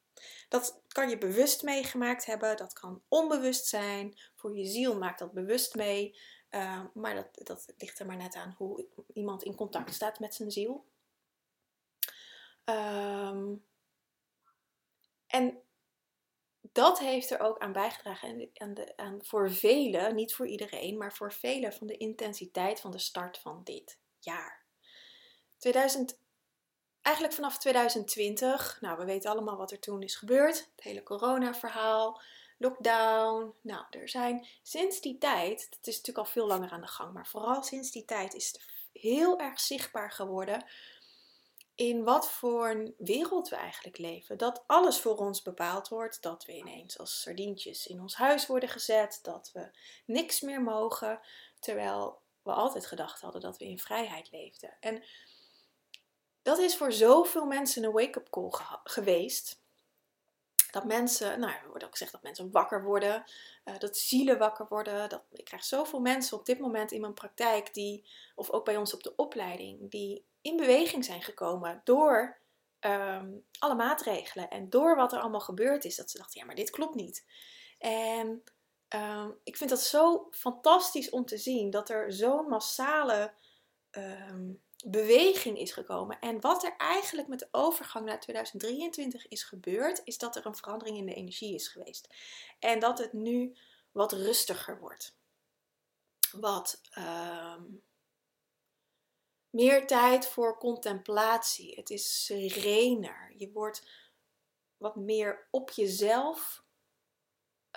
Dat 0.48 0.80
kan 0.88 1.08
je 1.08 1.18
bewust 1.18 1.62
meegemaakt 1.62 2.26
hebben, 2.26 2.56
dat 2.56 2.72
kan 2.72 3.02
onbewust 3.08 3.66
zijn. 3.66 4.18
Voor 4.34 4.56
je 4.56 4.64
ziel 4.64 4.98
maakt 4.98 5.18
dat 5.18 5.32
bewust 5.32 5.74
mee. 5.74 6.18
Uh, 6.50 6.80
maar 6.94 7.14
dat, 7.14 7.46
dat 7.46 7.72
ligt 7.78 7.98
er 7.98 8.06
maar 8.06 8.16
net 8.16 8.34
aan 8.34 8.54
hoe 8.56 8.86
iemand 9.12 9.42
in 9.42 9.54
contact 9.54 9.94
staat 9.94 10.18
met 10.18 10.34
zijn 10.34 10.50
ziel. 10.50 10.84
Um, 12.64 13.64
en 15.26 15.62
dat 16.72 16.98
heeft 16.98 17.30
er 17.30 17.40
ook 17.40 17.58
aan 17.58 17.72
bijgedragen. 17.72 18.50
En, 18.54 18.74
de, 18.74 18.96
aan 18.96 19.18
voor 19.24 19.52
velen, 19.52 20.14
niet 20.14 20.34
voor 20.34 20.46
iedereen, 20.46 20.96
maar 20.96 21.12
voor 21.12 21.32
velen 21.32 21.72
van 21.72 21.86
de 21.86 21.96
intensiteit 21.96 22.80
van 22.80 22.90
de 22.90 22.98
start 22.98 23.38
van 23.38 23.60
dit 23.64 23.98
jaar. 24.18 24.64
2000, 25.58 26.18
eigenlijk 27.02 27.34
vanaf 27.34 27.58
2020, 27.58 28.80
nou 28.80 28.98
we 28.98 29.04
weten 29.04 29.30
allemaal 29.30 29.56
wat 29.56 29.70
er 29.70 29.78
toen 29.78 30.02
is 30.02 30.16
gebeurd. 30.16 30.70
Het 30.74 30.84
hele 30.84 31.02
corona-verhaal, 31.02 32.20
lockdown. 32.58 33.54
Nou, 33.60 33.84
er 33.90 34.08
zijn 34.08 34.46
sinds 34.62 35.00
die 35.00 35.18
tijd, 35.18 35.66
dat 35.70 35.86
is 35.86 35.96
natuurlijk 35.96 36.26
al 36.26 36.32
veel 36.32 36.46
langer 36.46 36.70
aan 36.70 36.80
de 36.80 36.86
gang, 36.86 37.12
maar 37.12 37.26
vooral 37.26 37.62
sinds 37.62 37.90
die 37.90 38.04
tijd 38.04 38.34
is 38.34 38.46
het 38.46 38.64
heel 38.92 39.38
erg 39.38 39.60
zichtbaar 39.60 40.10
geworden 40.10 40.64
in 41.74 42.04
wat 42.04 42.30
voor 42.30 42.92
wereld 42.98 43.48
we 43.48 43.56
eigenlijk 43.56 43.98
leven. 43.98 44.38
Dat 44.38 44.64
alles 44.66 45.00
voor 45.00 45.16
ons 45.16 45.42
bepaald 45.42 45.88
wordt. 45.88 46.22
Dat 46.22 46.44
we 46.44 46.56
ineens 46.56 46.98
als 46.98 47.20
sardientjes 47.20 47.86
in 47.86 48.00
ons 48.00 48.14
huis 48.14 48.46
worden 48.46 48.68
gezet. 48.68 49.18
Dat 49.22 49.50
we 49.52 49.70
niks 50.06 50.40
meer 50.40 50.62
mogen. 50.62 51.20
Terwijl 51.58 52.22
we 52.42 52.52
altijd 52.52 52.86
gedacht 52.86 53.20
hadden 53.20 53.40
dat 53.40 53.58
we 53.58 53.64
in 53.64 53.78
vrijheid 53.78 54.30
leefden. 54.30 54.76
En 54.80 55.04
dat 56.42 56.58
is 56.58 56.76
voor 56.76 56.92
zoveel 56.92 57.46
mensen 57.46 57.84
een 57.84 57.92
wake-up 57.92 58.30
call 58.30 58.50
geweest. 58.84 59.62
dat 60.70 60.84
mensen, 60.84 61.40
nou, 61.40 61.52
er 61.52 61.68
wordt 61.68 61.84
ook 61.84 61.90
gezegd 61.90 62.12
dat 62.12 62.22
mensen 62.22 62.50
wakker 62.50 62.84
worden, 62.84 63.24
uh, 63.64 63.78
dat 63.78 63.96
zielen 63.96 64.38
wakker 64.38 64.66
worden. 64.68 65.08
Dat, 65.08 65.22
ik 65.32 65.44
krijg 65.44 65.64
zoveel 65.64 66.00
mensen 66.00 66.38
op 66.38 66.46
dit 66.46 66.58
moment 66.58 66.92
in 66.92 67.00
mijn 67.00 67.14
praktijk, 67.14 67.74
die, 67.74 68.04
of 68.34 68.50
ook 68.50 68.64
bij 68.64 68.76
ons 68.76 68.94
op 68.94 69.02
de 69.02 69.16
opleiding, 69.16 69.90
die 69.90 70.24
in 70.44 70.56
beweging 70.56 71.04
zijn 71.04 71.22
gekomen 71.22 71.80
door 71.84 72.38
ehm, 72.78 73.32
alle 73.58 73.74
maatregelen 73.74 74.50
en 74.50 74.70
door 74.70 74.96
wat 74.96 75.12
er 75.12 75.20
allemaal 75.20 75.40
gebeurd 75.40 75.84
is. 75.84 75.96
Dat 75.96 76.10
ze 76.10 76.18
dachten, 76.18 76.40
ja, 76.40 76.46
maar 76.46 76.54
dit 76.54 76.70
klopt 76.70 76.94
niet. 76.94 77.24
En 77.78 78.42
ehm, 78.88 79.30
ik 79.42 79.56
vind 79.56 79.70
dat 79.70 79.80
zo 79.80 80.28
fantastisch 80.30 81.10
om 81.10 81.24
te 81.24 81.38
zien 81.38 81.70
dat 81.70 81.88
er 81.88 82.12
zo'n 82.12 82.48
massale 82.48 83.34
ehm, 83.90 84.52
beweging 84.84 85.58
is 85.58 85.72
gekomen. 85.72 86.18
En 86.20 86.40
wat 86.40 86.64
er 86.64 86.76
eigenlijk 86.76 87.28
met 87.28 87.38
de 87.38 87.48
overgang 87.50 88.04
naar 88.06 88.20
2023 88.20 89.28
is 89.28 89.42
gebeurd, 89.42 90.00
is 90.04 90.18
dat 90.18 90.36
er 90.36 90.46
een 90.46 90.56
verandering 90.56 90.96
in 90.96 91.06
de 91.06 91.14
energie 91.14 91.54
is 91.54 91.68
geweest. 91.68 92.14
En 92.58 92.78
dat 92.78 92.98
het 92.98 93.12
nu 93.12 93.56
wat 93.92 94.12
rustiger 94.12 94.78
wordt. 94.78 95.16
Wat 96.32 96.80
meer 99.54 99.86
tijd 99.86 100.26
voor 100.26 100.58
contemplatie. 100.58 101.74
Het 101.74 101.90
is 101.90 102.24
serener. 102.24 103.34
Je 103.36 103.50
wordt 103.52 103.86
wat 104.76 104.96
meer 104.96 105.48
op 105.50 105.70
jezelf 105.70 106.64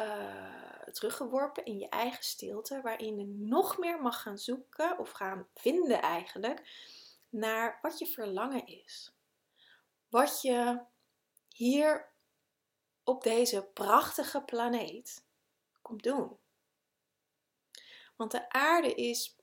uh, 0.02 0.82
teruggeworpen 0.92 1.66
in 1.66 1.80
je 1.80 1.90
eigen 1.90 2.24
stilte, 2.24 2.82
waarin 2.82 3.18
je 3.18 3.26
nog 3.26 3.78
meer 3.78 4.02
mag 4.02 4.22
gaan 4.22 4.38
zoeken 4.38 4.98
of 4.98 5.12
gaan 5.12 5.48
vinden 5.54 6.02
eigenlijk 6.02 6.70
naar 7.30 7.80
wat 7.82 8.00
je 8.00 8.08
verlangen 8.08 8.66
is. 8.66 9.16
Wat 10.10 10.42
je 10.42 10.82
hier 11.48 12.10
op 13.04 13.24
deze 13.24 13.64
prachtige 13.74 14.42
planeet 14.42 15.26
komt 15.82 16.04
doen. 16.04 16.38
Want 18.16 18.32
de 18.32 18.50
aarde 18.50 18.94
is 18.94 19.37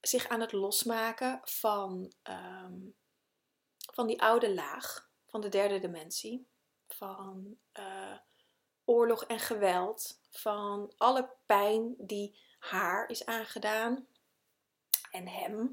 zich 0.00 0.28
aan 0.28 0.40
het 0.40 0.52
losmaken 0.52 1.40
van, 1.44 2.12
um, 2.28 2.94
van 3.92 4.06
die 4.06 4.22
oude 4.22 4.54
laag, 4.54 5.10
van 5.26 5.40
de 5.40 5.48
derde 5.48 5.78
dimensie, 5.78 6.48
van 6.88 7.58
uh, 7.78 8.16
oorlog 8.84 9.24
en 9.24 9.38
geweld, 9.38 10.20
van 10.30 10.92
alle 10.96 11.30
pijn 11.46 11.94
die 11.98 12.38
haar 12.58 13.08
is 13.08 13.26
aangedaan 13.26 14.06
en 15.10 15.28
hem. 15.28 15.72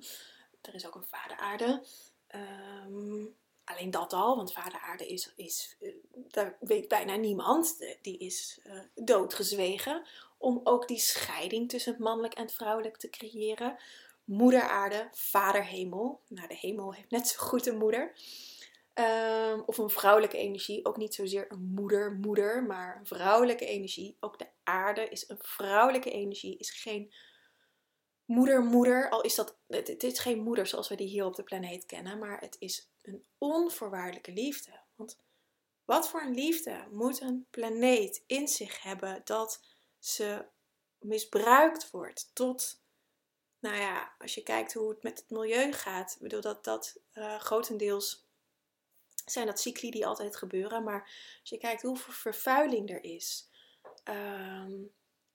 Er 0.61 0.73
is 0.73 0.87
ook 0.87 0.95
een 0.95 1.03
vader 1.03 1.37
aarde. 1.37 1.85
Ehm, 2.27 3.25
alleen 3.63 3.91
dat 3.91 4.13
al, 4.13 4.35
want 4.35 4.53
vader 4.53 4.79
aarde 4.79 5.07
is, 5.07 5.33
is 5.35 5.75
uh, 5.79 5.95
daar 6.13 6.57
weet 6.59 6.87
bijna 6.87 7.15
niemand. 7.15 7.77
Die 8.01 8.17
is 8.17 8.59
uh, 8.65 8.79
doodgezwegen. 8.95 10.07
Om 10.37 10.61
ook 10.63 10.87
die 10.87 10.99
scheiding 10.99 11.69
tussen 11.69 11.91
het 11.91 12.01
mannelijk 12.01 12.33
en 12.33 12.43
het 12.43 12.53
vrouwelijk 12.53 12.97
te 12.97 13.09
creëren. 13.09 13.77
Moeder 14.27 14.61
aarde, 14.61 15.09
vader 15.11 15.65
hemel. 15.65 16.21
Nou, 16.27 16.47
de 16.47 16.55
hemel 16.55 16.93
heeft 16.93 17.09
net 17.11 17.27
zo 17.27 17.39
goed 17.39 17.65
een 17.65 17.77
moeder. 17.77 18.15
Um, 18.93 19.63
of 19.65 19.77
een 19.77 19.89
vrouwelijke 19.89 20.37
energie. 20.37 20.85
Ook 20.85 20.97
niet 20.97 21.13
zozeer 21.13 21.51
een 21.51 21.71
moeder, 21.75 22.11
moeder, 22.11 22.63
maar 22.63 22.99
vrouwelijke 23.03 23.65
energie. 23.65 24.17
Ook 24.19 24.39
de 24.39 24.47
aarde 24.63 25.09
is 25.09 25.29
een 25.29 25.39
vrouwelijke 25.41 26.11
energie, 26.11 26.57
is 26.57 26.71
geen 26.71 27.13
moeder, 28.25 28.63
moeder. 28.63 29.09
Al 29.09 29.21
is 29.21 29.35
dat, 29.35 29.57
het 29.67 30.03
is 30.03 30.19
geen 30.19 30.39
moeder 30.39 30.67
zoals 30.67 30.89
we 30.89 30.95
die 30.95 31.07
hier 31.07 31.25
op 31.25 31.35
de 31.35 31.43
planeet 31.43 31.85
kennen, 31.85 32.19
maar 32.19 32.39
het 32.39 32.55
is 32.59 32.89
een 33.01 33.25
onvoorwaardelijke 33.37 34.31
liefde. 34.31 34.79
Want 34.95 35.19
wat 35.85 36.09
voor 36.09 36.21
een 36.21 36.33
liefde 36.33 36.87
moet 36.91 37.21
een 37.21 37.47
planeet 37.49 38.23
in 38.25 38.47
zich 38.47 38.81
hebben 38.83 39.21
dat 39.23 39.65
ze 39.99 40.45
misbruikt 40.99 41.91
wordt 41.91 42.31
tot, 42.33 42.81
nou 43.67 43.79
ja, 43.79 44.13
als 44.19 44.35
je 44.35 44.43
kijkt 44.43 44.73
hoe 44.73 44.89
het 44.89 45.03
met 45.03 45.17
het 45.17 45.29
milieu 45.29 45.71
gaat, 45.71 46.13
ik 46.15 46.21
bedoel 46.21 46.41
dat 46.41 46.63
dat 46.63 46.99
uh, 47.13 47.39
grotendeels 47.39 48.25
zijn 49.25 49.45
dat 49.45 49.59
cycli 49.59 49.91
die 49.91 50.07
altijd 50.07 50.35
gebeuren. 50.35 50.83
Maar 50.83 51.01
als 51.39 51.49
je 51.49 51.57
kijkt 51.57 51.81
hoeveel 51.81 52.13
vervuiling 52.13 52.89
er 52.89 53.03
is, 53.03 53.49
ehm, 54.03 54.73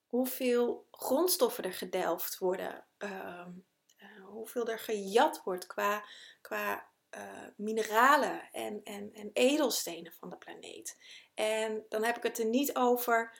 hoeveel 0.06 0.86
grondstoffen 0.90 1.64
er 1.64 1.72
gedelft 1.72 2.38
worden, 2.38 2.84
ehm, 2.98 3.50
eh, 3.96 4.24
hoeveel 4.24 4.66
er 4.66 4.78
gejat 4.78 5.42
wordt 5.44 5.66
qua, 5.66 6.04
qua 6.40 6.90
uh, 7.14 7.46
mineralen 7.56 8.48
en, 8.52 8.80
en, 8.84 9.12
en 9.12 9.30
edelstenen 9.32 10.12
van 10.12 10.30
de 10.30 10.36
planeet. 10.36 10.98
En 11.34 11.84
dan 11.88 12.04
heb 12.04 12.16
ik 12.16 12.22
het 12.22 12.38
er 12.38 12.44
niet 12.44 12.76
over 12.76 13.36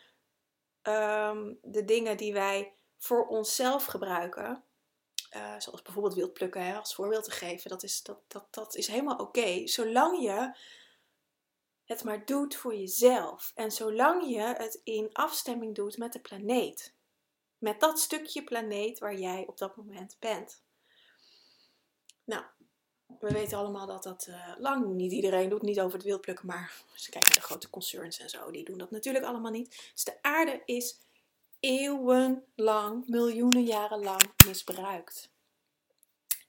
um, 0.83 1.59
de 1.63 1.85
dingen 1.85 2.17
die 2.17 2.33
wij 2.33 2.73
voor 2.99 3.27
onszelf 3.27 3.85
gebruiken. 3.85 4.65
Uh, 5.37 5.55
zoals 5.59 5.83
bijvoorbeeld 5.83 6.15
wild 6.15 6.33
plukken, 6.33 6.67
hè, 6.67 6.77
als 6.77 6.95
voorbeeld 6.95 7.25
te 7.25 7.31
geven, 7.31 7.71
dat 7.71 7.83
is, 7.83 8.03
dat, 8.03 8.19
dat, 8.27 8.47
dat 8.51 8.75
is 8.75 8.87
helemaal 8.87 9.17
oké. 9.17 9.67
Zolang 9.67 10.23
je 10.23 10.55
het 11.85 12.05
maar 12.05 12.25
doet 12.25 12.57
voor 12.57 12.75
jezelf. 12.75 13.53
En 13.55 13.71
zolang 13.71 14.29
je 14.29 14.41
het 14.41 14.81
in 14.85 15.11
afstemming 15.13 15.75
doet 15.75 15.99
met 15.99 16.13
de 16.13 16.21
planeet. 16.21 16.95
Met 17.59 17.81
dat 17.81 18.01
stukje 18.01 18.45
planeet 18.45 18.99
waar 18.99 19.15
jij 19.15 19.45
op 19.47 19.59
dat 19.59 19.77
moment 19.77 20.17
bent. 20.19 20.63
Nou, 22.25 22.45
we 23.19 23.33
weten 23.33 23.59
allemaal 23.59 23.87
dat 23.87 24.03
dat 24.03 24.27
uh, 24.29 24.55
lang 24.59 24.87
niet 24.87 25.13
iedereen 25.13 25.49
doet. 25.49 25.63
Niet 25.63 25.81
over 25.81 25.95
het 25.95 26.07
wildplukken, 26.07 26.47
maar 26.47 26.83
je 26.95 27.11
kijkt 27.11 27.29
naar 27.29 27.39
de 27.39 27.45
grote 27.45 27.71
concerns 27.71 28.19
en 28.19 28.31
zo, 28.31 28.51
die 28.51 28.65
doen 28.65 28.79
dat 28.79 28.91
natuurlijk 28.91 29.25
allemaal 29.25 29.51
niet. 29.51 29.91
Dus 29.93 30.05
de 30.05 30.23
aarde 30.23 30.63
is 30.65 30.99
eeuwenlang, 31.63 33.09
miljoenen 33.09 33.65
jaren 33.65 34.03
lang 34.03 34.33
misbruikt. 34.47 35.31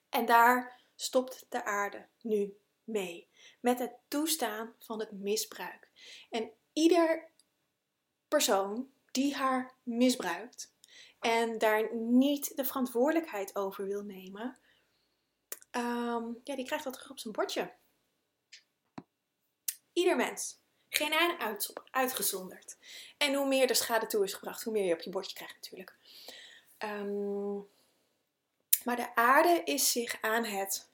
En 0.09 0.25
daar 0.25 0.81
stopt 0.95 1.45
de 1.49 1.65
aarde 1.65 2.07
nu 2.21 2.57
mee. 2.83 3.29
Met 3.59 3.79
het 3.79 3.93
toestaan 4.07 4.75
van 4.79 4.99
het 4.99 5.11
misbruik. 5.11 5.89
En 6.29 6.51
ieder 6.73 7.31
persoon 8.27 8.91
die 9.11 9.35
haar 9.35 9.75
misbruikt 9.83 10.73
en 11.19 11.57
daar 11.57 11.95
niet 11.95 12.55
de 12.55 12.65
verantwoordelijkheid 12.65 13.55
over 13.55 13.87
wil 13.87 14.03
nemen, 14.03 14.59
ehm, 15.71 16.23
ja, 16.43 16.55
die 16.55 16.65
krijgt 16.65 16.83
dat 16.83 16.93
terug 16.93 17.09
op 17.09 17.19
zijn 17.19 17.33
bordje. 17.33 17.73
Ieder 19.93 20.15
mens. 20.15 20.62
Geen 20.95 21.13
een 21.13 21.59
uitgezonderd. 21.91 22.77
En 23.17 23.33
hoe 23.33 23.47
meer 23.47 23.67
de 23.67 23.73
schade 23.73 24.05
toe 24.05 24.23
is 24.23 24.33
gebracht, 24.33 24.63
hoe 24.63 24.73
meer 24.73 24.85
je 24.85 24.93
op 24.93 25.01
je 25.01 25.09
bordje 25.09 25.35
krijgt 25.35 25.55
natuurlijk. 25.55 25.95
Ehm, 26.77 27.55
maar 28.83 28.95
de 28.95 29.15
aarde 29.15 29.61
is 29.63 29.91
zich 29.91 30.17
aan 30.21 30.45
het, 30.45 30.89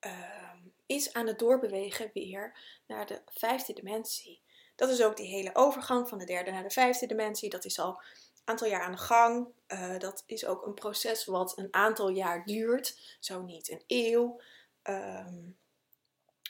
uh, 0.00 0.52
is 0.86 1.12
aan 1.12 1.26
het 1.26 1.38
doorbewegen 1.38 2.10
weer 2.12 2.58
naar 2.86 3.06
de 3.06 3.22
vijfde 3.26 3.72
dimensie. 3.72 4.42
Dat 4.74 4.88
is 4.88 5.02
ook 5.02 5.16
die 5.16 5.28
hele 5.28 5.54
overgang 5.54 6.08
van 6.08 6.18
de 6.18 6.24
derde 6.24 6.50
naar 6.50 6.62
de 6.62 6.70
vijfde 6.70 7.06
dimensie. 7.06 7.50
Dat 7.50 7.64
is 7.64 7.78
al 7.78 7.90
een 7.90 8.42
aantal 8.44 8.68
jaar 8.68 8.82
aan 8.82 8.92
de 8.92 8.98
gang. 8.98 9.46
Uh, 9.68 9.98
dat 9.98 10.22
is 10.26 10.46
ook 10.46 10.66
een 10.66 10.74
proces 10.74 11.24
wat 11.24 11.58
een 11.58 11.68
aantal 11.70 12.08
jaar 12.08 12.44
duurt. 12.44 13.16
Zo 13.20 13.42
niet 13.42 13.70
een 13.70 13.82
eeuw. 13.86 14.40
Um, 14.82 15.56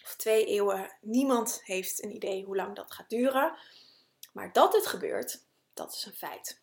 of 0.04 0.14
twee 0.16 0.44
eeuwen. 0.46 0.96
Niemand 1.00 1.60
heeft 1.64 2.02
een 2.02 2.14
idee 2.14 2.44
hoe 2.44 2.56
lang 2.56 2.76
dat 2.76 2.92
gaat 2.92 3.08
duren. 3.08 3.56
Maar 4.32 4.52
dat 4.52 4.72
het 4.72 4.86
gebeurt, 4.86 5.44
dat 5.74 5.92
is 5.92 6.04
een 6.04 6.14
feit. 6.14 6.60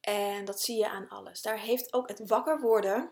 En 0.00 0.44
dat 0.44 0.60
zie 0.60 0.76
je 0.76 0.88
aan 0.88 1.08
alles. 1.08 1.42
Daar 1.42 1.58
heeft 1.58 1.92
ook 1.92 2.08
het 2.08 2.28
wakker 2.28 2.60
worden, 2.60 3.10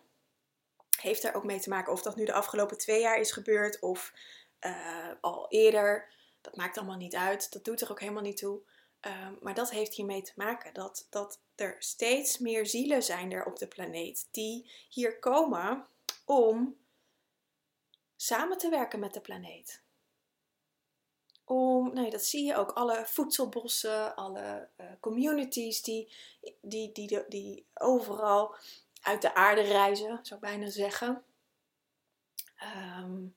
heeft 1.01 1.23
daar 1.23 1.35
ook 1.35 1.45
mee 1.45 1.61
te 1.61 1.69
maken. 1.69 1.93
Of 1.93 2.03
dat 2.03 2.17
nu 2.17 2.25
de 2.25 2.33
afgelopen 2.33 2.79
twee 2.79 3.01
jaar 3.01 3.19
is 3.19 3.33
gebeurd 3.33 3.81
of 3.81 4.13
uh, 4.61 5.09
al 5.21 5.47
eerder. 5.49 6.13
Dat 6.41 6.57
maakt 6.57 6.79
allemaal 6.79 6.97
niet 6.97 7.15
uit. 7.17 7.53
Dat 7.53 7.65
doet 7.65 7.81
er 7.81 7.91
ook 7.91 8.01
helemaal 8.01 8.23
niet 8.23 8.37
toe. 8.37 8.61
Uh, 9.07 9.29
maar 9.41 9.55
dat 9.55 9.71
heeft 9.71 9.95
hiermee 9.95 10.23
te 10.23 10.33
maken. 10.37 10.75
Dat, 10.75 11.07
dat 11.11 11.41
er 11.55 11.77
steeds 11.79 12.39
meer 12.39 12.67
zielen 12.67 13.03
zijn 13.03 13.33
er 13.33 13.45
op 13.45 13.59
de 13.59 13.69
planeet 13.69 14.29
die 14.31 14.71
hier 14.89 15.19
komen 15.19 15.87
om 16.25 16.77
samen 18.21 18.59
te 18.59 18.69
werken 18.69 18.99
met 18.99 19.15
de 19.15 19.21
planeet. 19.21 19.83
Om, 21.45 21.95
nee, 21.95 22.11
dat 22.11 22.25
zie 22.25 22.45
je 22.45 22.57
ook, 22.57 22.71
alle 22.71 23.07
voedselbossen, 23.07 24.17
alle 24.17 24.69
uh, 24.77 24.87
communities 25.01 25.83
die, 25.83 26.13
die, 26.61 26.93
die, 26.93 27.25
die, 27.29 27.67
overal 27.75 28.55
uit 29.01 29.23
de 29.23 29.35
aarde 29.35 29.61
reizen, 29.61 30.19
zou 30.23 30.35
ik 30.35 30.47
bijna 30.47 30.71
zeggen. 30.71 31.25
Um, 33.01 33.37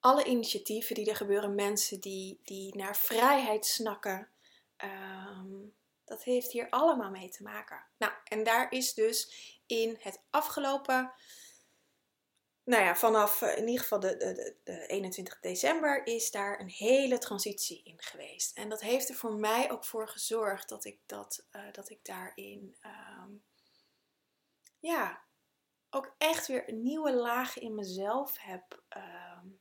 alle 0.00 0.24
initiatieven 0.24 0.94
die 0.94 1.08
er 1.08 1.16
gebeuren, 1.16 1.54
mensen 1.54 2.00
die, 2.00 2.40
die 2.42 2.76
naar 2.76 2.96
vrijheid 2.96 3.66
snakken, 3.66 4.28
um, 4.84 5.74
dat 6.04 6.22
heeft 6.22 6.52
hier 6.52 6.70
allemaal 6.70 7.10
mee 7.10 7.28
te 7.28 7.42
maken. 7.42 7.84
Nou, 7.96 8.12
en 8.24 8.44
daar 8.44 8.72
is 8.72 8.94
dus 8.94 9.30
in 9.66 9.96
het 10.00 10.22
afgelopen 10.30 11.12
nou 12.64 12.82
ja, 12.82 12.96
vanaf 12.96 13.42
eh, 13.42 13.56
in 13.56 13.66
ieder 13.66 13.82
geval 13.82 14.00
de, 14.00 14.16
de, 14.16 14.56
de 14.64 14.86
21 14.86 15.40
december 15.40 16.06
is 16.06 16.30
daar 16.30 16.60
een 16.60 16.68
hele 16.68 17.18
transitie 17.18 17.82
in 17.84 18.02
geweest. 18.02 18.56
En 18.56 18.68
dat 18.68 18.80
heeft 18.80 19.08
er 19.08 19.14
voor 19.14 19.34
mij 19.34 19.70
ook 19.70 19.84
voor 19.84 20.08
gezorgd 20.08 20.68
dat 20.68 20.84
ik, 20.84 20.98
dat, 21.06 21.46
uh, 21.52 21.72
dat 21.72 21.90
ik 21.90 22.04
daarin 22.04 22.76
um, 23.20 23.44
ja, 24.80 25.22
ook 25.90 26.14
echt 26.18 26.46
weer 26.46 26.68
een 26.68 26.82
nieuwe 26.82 27.14
laag 27.14 27.58
in 27.58 27.74
mezelf 27.74 28.36
heb 28.38 28.82
um, 28.96 29.60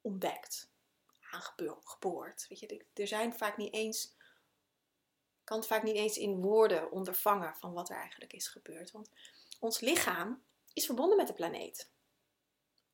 ontdekt. 0.00 0.72
Aangeboord. 1.30 2.46
Weet 2.48 2.58
je, 2.58 2.84
er 2.94 3.06
zijn 3.06 3.34
vaak 3.34 3.56
niet 3.56 3.74
eens 3.74 4.16
kan 5.44 5.58
het 5.58 5.66
vaak 5.66 5.82
niet 5.82 5.96
eens 5.96 6.18
in 6.18 6.40
woorden 6.40 6.90
ondervangen 6.90 7.54
van 7.54 7.72
wat 7.72 7.90
er 7.90 7.96
eigenlijk 7.96 8.32
is 8.32 8.48
gebeurd. 8.48 8.90
Want 8.90 9.10
ons 9.60 9.80
lichaam 9.80 10.42
is 10.72 10.86
verbonden 10.86 11.16
met 11.16 11.26
de 11.26 11.32
planeet. 11.32 11.92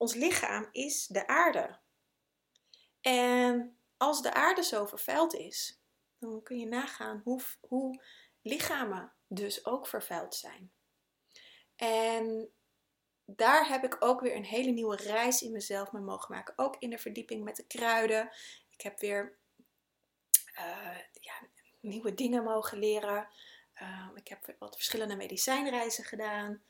Ons 0.00 0.14
lichaam 0.14 0.68
is 0.72 1.06
de 1.06 1.26
aarde. 1.26 1.78
En 3.00 3.76
als 3.96 4.22
de 4.22 4.32
aarde 4.32 4.62
zo 4.62 4.86
vervuild 4.86 5.34
is, 5.34 5.80
dan 6.18 6.42
kun 6.42 6.58
je 6.58 6.66
nagaan 6.66 7.20
hoe, 7.24 7.40
hoe 7.60 8.02
lichamen 8.42 9.12
dus 9.26 9.64
ook 9.66 9.86
vervuild 9.86 10.34
zijn. 10.34 10.72
En 11.76 12.52
daar 13.24 13.68
heb 13.68 13.84
ik 13.84 13.96
ook 13.98 14.20
weer 14.20 14.36
een 14.36 14.44
hele 14.44 14.70
nieuwe 14.70 14.96
reis 14.96 15.42
in 15.42 15.52
mezelf 15.52 15.92
mee 15.92 16.02
mogen 16.02 16.34
maken. 16.34 16.54
Ook 16.56 16.76
in 16.78 16.90
de 16.90 16.98
verdieping 16.98 17.44
met 17.44 17.56
de 17.56 17.66
kruiden. 17.66 18.32
Ik 18.70 18.80
heb 18.80 19.00
weer 19.00 19.38
uh, 20.58 20.98
ja, 21.20 21.34
nieuwe 21.80 22.14
dingen 22.14 22.44
mogen 22.44 22.78
leren. 22.78 23.28
Uh, 23.82 24.08
ik 24.14 24.28
heb 24.28 24.54
wat 24.58 24.74
verschillende 24.74 25.16
medicijnreizen 25.16 26.04
gedaan. 26.04 26.62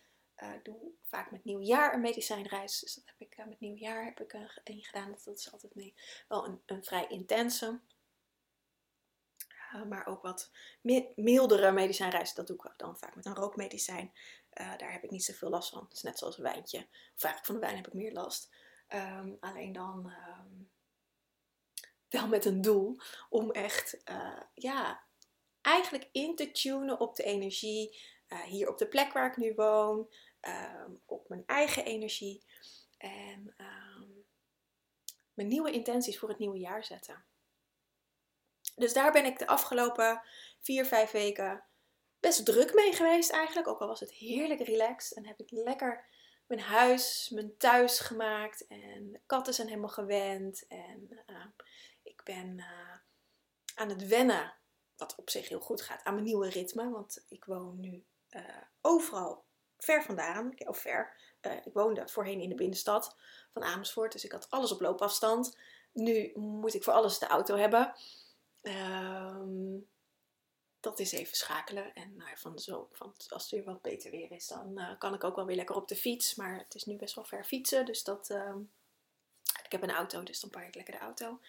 Uh, 0.43 0.49
doe 0.63 0.77
vaak 1.03 1.31
met 1.31 1.45
nieuwjaar 1.45 1.95
een 1.95 2.01
medicijnreis. 2.01 2.81
Dus 2.81 2.95
dat 2.95 3.05
heb 3.07 3.15
ik 3.19 3.39
uh, 3.39 3.47
met 3.47 3.61
nieuwjaar 3.61 4.05
heb 4.05 4.21
ik 4.21 4.33
een 4.65 4.83
gedaan. 4.83 5.17
Dat, 5.25 5.37
is 5.37 5.53
altijd 5.53 5.75
mee, 5.75 5.95
wel 6.29 6.47
een, 6.47 6.61
een 6.67 6.85
vrij 6.85 7.07
intense. 7.09 7.81
maar 9.89 10.07
ook 10.07 10.23
wat 10.23 10.51
mildere 11.15 11.73
medicijnreizen. 11.73 12.37
Dat 12.37 12.47
doe 12.47 12.57
ik 12.57 12.73
dan 12.77 12.99
vaak 12.99 13.15
met 13.15 13.27
een 13.27 13.35
rookmedicijn. 13.35 14.13
daar 14.51 14.93
heb 14.93 15.05
ik 15.05 15.11
niet 15.11 15.25
zoveel 15.25 15.51
last 15.51 15.71
van. 15.71 15.83
Het 15.83 15.93
is 15.93 16.03
net 16.03 16.19
zoals 16.19 16.37
een 16.37 16.43
wijntje. 16.43 16.79
Of 17.15 17.25
eigenlijk 17.25 17.47
van 17.47 17.55
de 17.55 17.61
wijn 17.61 17.77
heb 17.77 17.87
ik 17.87 17.93
meer 17.93 18.13
last. 18.13 18.51
Um, 18.89 19.37
alleen 19.41 19.73
dan 19.73 20.13
um, 20.29 20.71
wel 22.09 22.29
met 22.29 22.45
een 22.45 22.61
doel 22.61 23.01
om 23.29 23.51
echt, 23.51 24.03
ja, 24.55 25.03
eigenlijk 25.61 26.09
in 26.13 26.37
te 26.37 26.51
tunen 26.51 27.01
op 27.01 27.17
de 27.17 27.23
energie 27.23 28.01
hier 28.45 28.69
op 28.69 28.79
de 28.79 28.89
plek 28.89 29.13
waar 29.13 29.27
ik 29.27 29.37
nu 29.37 29.55
woon, 29.55 30.09
um, 30.41 31.01
op 31.07 31.29
mijn 31.29 31.43
eigen 31.47 31.85
energie 31.85 32.45
en 32.99 33.55
um, 33.59 34.25
mijn 35.35 35.49
nieuwe 35.49 35.71
intenties 35.71 36.19
voor 36.19 36.29
het 36.29 36.39
nieuwe 36.39 36.59
jaar 36.59 36.85
zetten. 36.85 37.25
Dus 38.75 38.93
daar 38.93 39.13
ben 39.13 39.25
ik 39.25 39.39
de 39.39 39.47
afgelopen 39.47 40.23
vier, 40.61 40.87
vijf 40.87 41.11
weken 41.11 41.65
best 42.21 42.45
druk 42.45 42.75
mee 42.75 42.93
geweest 42.93 43.31
eigenlijk. 43.31 43.69
Ook 43.69 43.81
al 43.81 43.87
was 43.87 44.01
het 44.01 44.13
heerlijk 44.13 44.61
relaxed 44.61 45.17
en 45.17 45.27
heb 45.27 45.41
ik 45.41 45.51
lekker 45.51 46.09
mijn 46.47 46.61
huis, 46.61 47.31
mijn 47.35 47.57
thuis 47.57 47.99
gemaakt. 47.99 48.67
En 48.67 49.13
de 49.13 49.21
katten 49.27 49.55
zijn 49.55 49.69
helemaal 49.69 49.89
gewend. 49.89 50.67
En 50.67 51.25
uh, 51.27 51.45
ik 52.03 52.21
ben 52.25 52.59
uh, 52.59 52.97
aan 53.75 53.89
het 53.89 54.07
wennen, 54.07 54.55
wat 54.97 55.15
op 55.17 55.31
zich 55.31 55.49
heel 55.49 55.61
goed 55.61 55.83
gaat, 55.83 56.05
aan 56.05 56.15
mijn 56.15 56.27
nieuwe 56.27 56.49
ritme. 56.49 56.91
Want 56.91 57.25
ik 57.29 57.45
woon 57.45 57.81
nu 57.81 58.05
uh, 58.31 58.63
overal 58.81 59.45
ver 59.85 60.03
vandaan, 60.03 60.55
of 60.59 60.79
ver. 60.79 61.17
Uh, 61.43 61.53
ik 61.53 61.73
woonde 61.73 62.09
voorheen 62.09 62.41
in 62.41 62.49
de 62.49 62.55
binnenstad 62.55 63.17
van 63.53 63.63
Amersfoort, 63.63 64.13
dus 64.13 64.25
ik 64.25 64.33
had 64.33 64.51
alles 64.51 64.73
op 64.73 64.81
loopafstand. 64.81 65.59
Nu 65.93 66.33
moet 66.35 66.75
ik 66.75 66.85
voor 66.85 66.93
alles 66.93 67.19
de 67.19 67.27
auto 67.27 67.57
hebben. 67.57 67.95
Um, 68.63 69.89
dat 70.81 70.99
is 70.99 71.13
even 71.13 71.37
schakelen. 71.37 71.95
En 71.95 72.17
nou, 72.17 72.31
van 72.35 72.59
zo, 72.59 72.89
van, 72.93 73.15
als 73.29 73.43
het 73.43 73.51
weer 73.51 73.65
wat 73.65 73.83
beter 73.83 74.11
weer 74.11 74.33
is, 74.33 74.47
dan 74.47 74.79
uh, 74.79 74.99
kan 74.99 75.15
ik 75.15 75.25
ook 75.25 75.37
wel 75.37 75.47
weer 75.47 75.57
lekker 75.57 75.77
op 75.77 75.89
de 75.89 75.97
fiets. 75.97 76.35
Maar 76.35 76.59
het 76.59 76.75
is 76.75 76.85
nu 76.85 76.97
best 76.97 77.15
wel 77.15 77.25
ver 77.25 77.45
fietsen, 77.45 77.87
dus 77.87 78.05
dat... 78.05 78.31
Uh, 78.31 78.55
ik 79.65 79.73
heb 79.73 79.83
een 79.83 79.97
auto, 79.97 80.23
dus 80.23 80.41
dan 80.41 80.51
pak 80.51 80.63
ik 80.63 80.75
lekker 80.75 80.95
de 80.95 81.01
auto. 81.01 81.41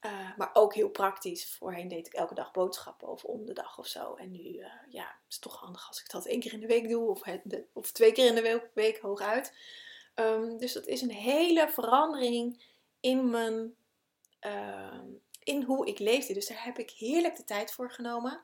Uh, 0.00 0.36
maar 0.36 0.50
ook 0.52 0.74
heel 0.74 0.88
praktisch. 0.88 1.56
Voorheen 1.56 1.88
deed 1.88 2.06
ik 2.06 2.12
elke 2.12 2.34
dag 2.34 2.52
boodschappen 2.52 3.08
of 3.08 3.24
om 3.24 3.46
de 3.46 3.52
dag 3.52 3.78
of 3.78 3.86
zo. 3.86 4.14
En 4.14 4.30
nu 4.30 4.38
uh, 4.38 4.66
ja, 4.88 5.16
is 5.28 5.34
het 5.34 5.40
toch 5.40 5.60
handig 5.60 5.88
als 5.88 6.00
ik 6.00 6.10
dat 6.10 6.26
één 6.26 6.40
keer 6.40 6.52
in 6.52 6.60
de 6.60 6.66
week 6.66 6.88
doe 6.88 7.08
of, 7.08 7.22
of 7.72 7.92
twee 7.92 8.12
keer 8.12 8.26
in 8.26 8.34
de 8.34 8.68
week, 8.74 8.98
hooguit. 8.98 9.54
Um, 10.14 10.58
dus 10.58 10.72
dat 10.72 10.86
is 10.86 11.00
een 11.00 11.10
hele 11.10 11.68
verandering 11.68 12.62
in 13.00 13.30
mijn. 13.30 13.74
Uh, 14.46 15.00
in 15.42 15.62
hoe 15.62 15.86
ik 15.86 15.98
leefde. 15.98 16.34
Dus 16.34 16.46
daar 16.46 16.64
heb 16.64 16.78
ik 16.78 16.90
heerlijk 16.90 17.36
de 17.36 17.44
tijd 17.44 17.72
voor 17.72 17.90
genomen. 17.90 18.40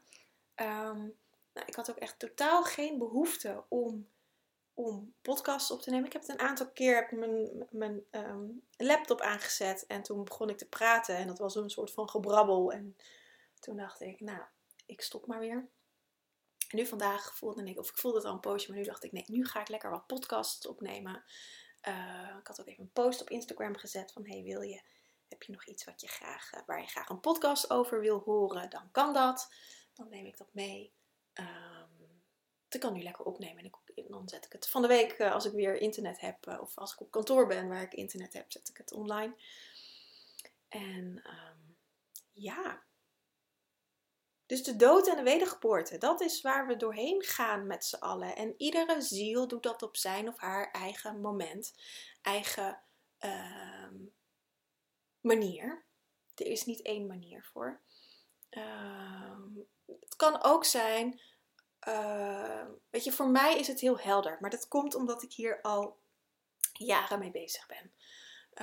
Um, 0.56 1.16
nou, 1.52 1.66
ik 1.66 1.74
had 1.74 1.90
ook 1.90 1.96
echt 1.96 2.18
totaal 2.18 2.62
geen 2.62 2.98
behoefte 2.98 3.64
om 3.68 4.08
om 4.74 5.14
podcasts 5.22 5.70
op 5.70 5.82
te 5.82 5.90
nemen. 5.90 6.06
Ik 6.06 6.12
heb 6.12 6.22
het 6.22 6.30
een 6.30 6.46
aantal 6.46 6.70
keer 6.70 6.96
heb 6.96 7.10
mijn, 7.10 7.66
mijn 7.70 8.04
um, 8.10 8.62
laptop 8.76 9.20
aangezet 9.20 9.86
en 9.86 10.02
toen 10.02 10.24
begon 10.24 10.48
ik 10.48 10.58
te 10.58 10.68
praten 10.68 11.16
en 11.16 11.26
dat 11.26 11.38
was 11.38 11.54
een 11.54 11.70
soort 11.70 11.90
van 11.90 12.08
gebrabbel. 12.08 12.72
En 12.72 12.96
toen 13.60 13.76
dacht 13.76 14.00
ik, 14.00 14.20
nou, 14.20 14.42
ik 14.86 15.00
stop 15.00 15.26
maar 15.26 15.40
weer. 15.40 15.68
En 16.68 16.76
nu 16.78 16.86
vandaag 16.86 17.36
voelde 17.36 17.64
ik, 17.64 17.78
of 17.78 17.88
ik 17.88 17.98
voelde 17.98 18.16
het 18.16 18.26
al 18.26 18.32
een 18.32 18.40
poosje, 18.40 18.68
maar 18.68 18.78
nu 18.78 18.84
dacht 18.84 19.04
ik, 19.04 19.12
nee, 19.12 19.24
nu 19.26 19.44
ga 19.44 19.60
ik 19.60 19.68
lekker 19.68 19.90
wat 19.90 20.06
podcasts 20.06 20.66
opnemen. 20.66 21.24
Uh, 21.88 22.36
ik 22.38 22.46
had 22.46 22.60
ook 22.60 22.66
even 22.66 22.82
een 22.82 22.92
post 22.92 23.20
op 23.20 23.30
Instagram 23.30 23.76
gezet 23.76 24.12
van, 24.12 24.26
hey, 24.26 24.42
wil 24.42 24.60
je, 24.60 24.82
heb 25.28 25.42
je 25.42 25.52
nog 25.52 25.66
iets 25.66 25.84
wat 25.84 26.00
je 26.00 26.08
graag, 26.08 26.52
uh, 26.54 26.60
waar 26.66 26.80
je 26.80 26.86
graag 26.86 27.08
een 27.08 27.20
podcast 27.20 27.70
over 27.70 28.00
wil 28.00 28.18
horen? 28.18 28.70
Dan 28.70 28.90
kan 28.90 29.12
dat. 29.12 29.52
Dan 29.94 30.08
neem 30.08 30.26
ik 30.26 30.36
dat 30.36 30.54
mee. 30.54 30.92
Um, 31.34 32.13
ik 32.74 32.80
kan 32.80 32.92
nu 32.92 33.02
lekker 33.02 33.24
opnemen 33.24 33.58
en 33.58 33.64
ik 33.64 33.76
dan 34.08 34.28
zet 34.28 34.44
ik 34.44 34.52
het 34.52 34.68
van 34.68 34.82
de 34.82 34.88
week 34.88 35.12
eh, 35.12 35.32
als 35.32 35.44
ik 35.44 35.52
weer 35.52 35.76
internet 35.76 36.20
heb 36.20 36.46
eh, 36.46 36.60
of 36.60 36.78
als 36.78 36.92
ik 36.92 37.00
op 37.00 37.10
kantoor 37.10 37.46
ben 37.46 37.68
waar 37.68 37.82
ik 37.82 37.94
internet 37.94 38.32
heb, 38.32 38.52
zet 38.52 38.68
ik 38.68 38.76
het 38.76 38.92
online. 38.92 39.34
En 40.68 41.22
um, 41.26 41.76
ja. 42.32 42.82
Dus 44.46 44.62
de 44.62 44.76
dood 44.76 45.08
en 45.08 45.16
de 45.16 45.22
wedergeboorte, 45.22 45.98
dat 45.98 46.20
is 46.20 46.40
waar 46.40 46.66
we 46.66 46.76
doorheen 46.76 47.22
gaan 47.22 47.66
met 47.66 47.84
z'n 47.84 47.96
allen. 47.96 48.36
En 48.36 48.54
iedere 48.56 49.00
ziel 49.00 49.48
doet 49.48 49.62
dat 49.62 49.82
op 49.82 49.96
zijn 49.96 50.28
of 50.28 50.38
haar 50.38 50.70
eigen 50.70 51.20
moment, 51.20 51.74
eigen 52.22 52.82
uh, 53.20 53.90
manier. 55.20 55.84
Er 56.34 56.46
is 56.46 56.64
niet 56.64 56.82
één 56.82 57.06
manier 57.06 57.44
voor. 57.52 57.80
Uh, 58.50 59.38
het 59.86 60.16
kan 60.16 60.42
ook 60.42 60.64
zijn 60.64 61.20
uh, 61.88 62.64
weet 62.90 63.04
je, 63.04 63.12
voor 63.12 63.28
mij 63.28 63.58
is 63.58 63.66
het 63.66 63.80
heel 63.80 63.98
helder. 63.98 64.36
Maar 64.40 64.50
dat 64.50 64.68
komt 64.68 64.94
omdat 64.94 65.22
ik 65.22 65.32
hier 65.32 65.60
al 65.60 65.98
jaren 66.72 67.18
mee 67.18 67.30
bezig 67.30 67.66
ben. 67.66 67.92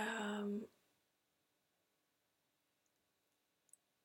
Um, 0.06 0.70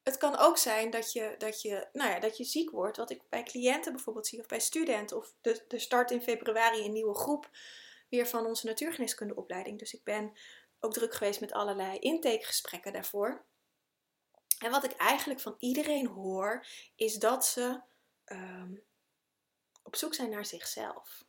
het 0.02 0.16
kan 0.16 0.36
ook 0.36 0.58
zijn 0.58 0.90
dat 0.90 1.12
je, 1.12 1.34
dat, 1.38 1.62
je, 1.62 1.88
nou 1.92 2.10
ja, 2.10 2.20
dat 2.20 2.36
je 2.36 2.44
ziek 2.44 2.70
wordt. 2.70 2.96
Wat 2.96 3.10
ik 3.10 3.22
bij 3.28 3.42
cliënten 3.42 3.92
bijvoorbeeld 3.92 4.26
zie, 4.26 4.40
of 4.40 4.46
bij 4.46 4.60
studenten. 4.60 5.16
Of 5.16 5.34
de, 5.40 5.64
de 5.68 5.78
start 5.78 6.10
in 6.10 6.22
februari 6.22 6.84
een 6.84 6.92
nieuwe 6.92 7.14
groep 7.14 7.50
weer 8.08 8.26
van 8.26 8.46
onze 8.46 8.66
natuurgeneeskundeopleiding. 8.66 9.78
Dus 9.78 9.94
ik 9.94 10.04
ben 10.04 10.32
ook 10.80 10.92
druk 10.92 11.14
geweest 11.14 11.40
met 11.40 11.52
allerlei 11.52 11.98
intakegesprekken 11.98 12.92
daarvoor. 12.92 13.44
En 14.58 14.70
wat 14.70 14.84
ik 14.84 14.92
eigenlijk 14.92 15.40
van 15.40 15.54
iedereen 15.58 16.06
hoor, 16.06 16.66
is 16.96 17.14
dat 17.14 17.46
ze 17.46 17.80
um, 18.26 18.82
op 19.86 19.96
zoek 19.96 20.14
zijn 20.14 20.30
naar 20.30 20.46
zichzelf. 20.46 21.24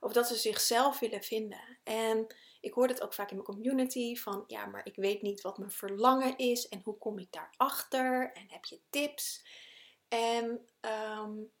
Of 0.00 0.12
dat 0.12 0.26
ze 0.26 0.34
zichzelf 0.34 0.98
willen 0.98 1.22
vinden. 1.22 1.78
En 1.84 2.34
ik 2.60 2.72
hoor 2.72 2.88
het 2.88 3.02
ook 3.02 3.14
vaak 3.14 3.30
in 3.30 3.36
mijn 3.36 3.48
community 3.48 4.16
van 4.16 4.44
ja, 4.46 4.66
maar 4.66 4.86
ik 4.86 4.96
weet 4.96 5.22
niet 5.22 5.40
wat 5.40 5.58
mijn 5.58 5.70
verlangen 5.70 6.36
is 6.38 6.68
en 6.68 6.80
hoe 6.84 6.98
kom 6.98 7.18
ik 7.18 7.32
daarachter 7.32 8.32
en 8.32 8.50
heb 8.50 8.64
je 8.64 8.80
tips? 8.90 9.44
En 10.08 10.68
um, 10.80 11.52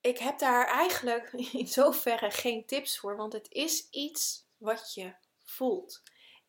ik 0.00 0.18
heb 0.18 0.38
daar 0.38 0.66
eigenlijk 0.66 1.32
in 1.60 1.68
zoverre 1.68 2.30
geen 2.30 2.66
tips 2.66 2.98
voor, 2.98 3.16
want 3.16 3.32
het 3.32 3.46
is 3.50 3.88
iets 3.90 4.46
wat 4.56 4.94
je 4.94 5.14
voelt. 5.44 6.02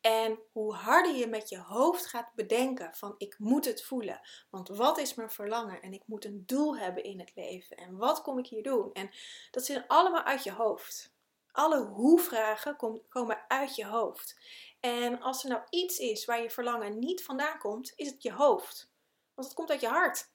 En 0.08 0.40
hoe 0.52 0.74
harder 0.74 1.16
je 1.16 1.28
met 1.28 1.50
je 1.50 1.60
hoofd 1.60 2.06
gaat 2.06 2.34
bedenken 2.36 2.94
van 2.94 3.16
ik 3.18 3.40
moet 3.40 3.66
het 3.66 3.84
voelen. 3.84 4.22
Want 4.50 4.70
wat 4.70 4.98
is 4.98 5.14
mijn 5.14 5.30
verlangen? 5.30 5.82
En 5.82 5.94
ik 5.94 6.04
moet 6.06 6.26
een 6.26 6.44
doel 6.46 6.78
hebben 6.78 7.04
in 7.04 7.20
het 7.20 7.32
leven. 7.36 7.78
En 7.78 7.98
wat 7.98 8.22
kom 8.22 8.40
ik 8.40 8.48
hier 8.48 8.64
doen? 8.64 8.94
En 8.94 9.10
dat 9.52 9.66
zit 9.66 9.88
allemaal 9.88 10.24
uit 10.24 10.44
je 10.44 10.52
hoofd. 10.52 11.14
Alle 11.52 11.86
hoe-vragen 11.86 12.76
komen 13.10 13.46
uit 13.48 13.76
je 13.76 13.86
hoofd. 13.86 14.40
En 14.80 15.22
als 15.22 15.44
er 15.44 15.50
nou 15.50 15.62
iets 15.70 15.98
is 15.98 16.26
waar 16.26 16.42
je 16.42 16.50
verlangen 16.50 17.00
niet 17.00 17.24
vandaan 17.24 17.58
komt, 17.60 17.94
is 17.96 18.12
het 18.12 18.24
je 18.24 18.34
hoofd. 18.34 18.92
Want 19.34 19.48
het 19.48 19.56
komt 19.56 19.72
uit 19.72 19.82
je 19.82 19.88
hart. 19.88 20.30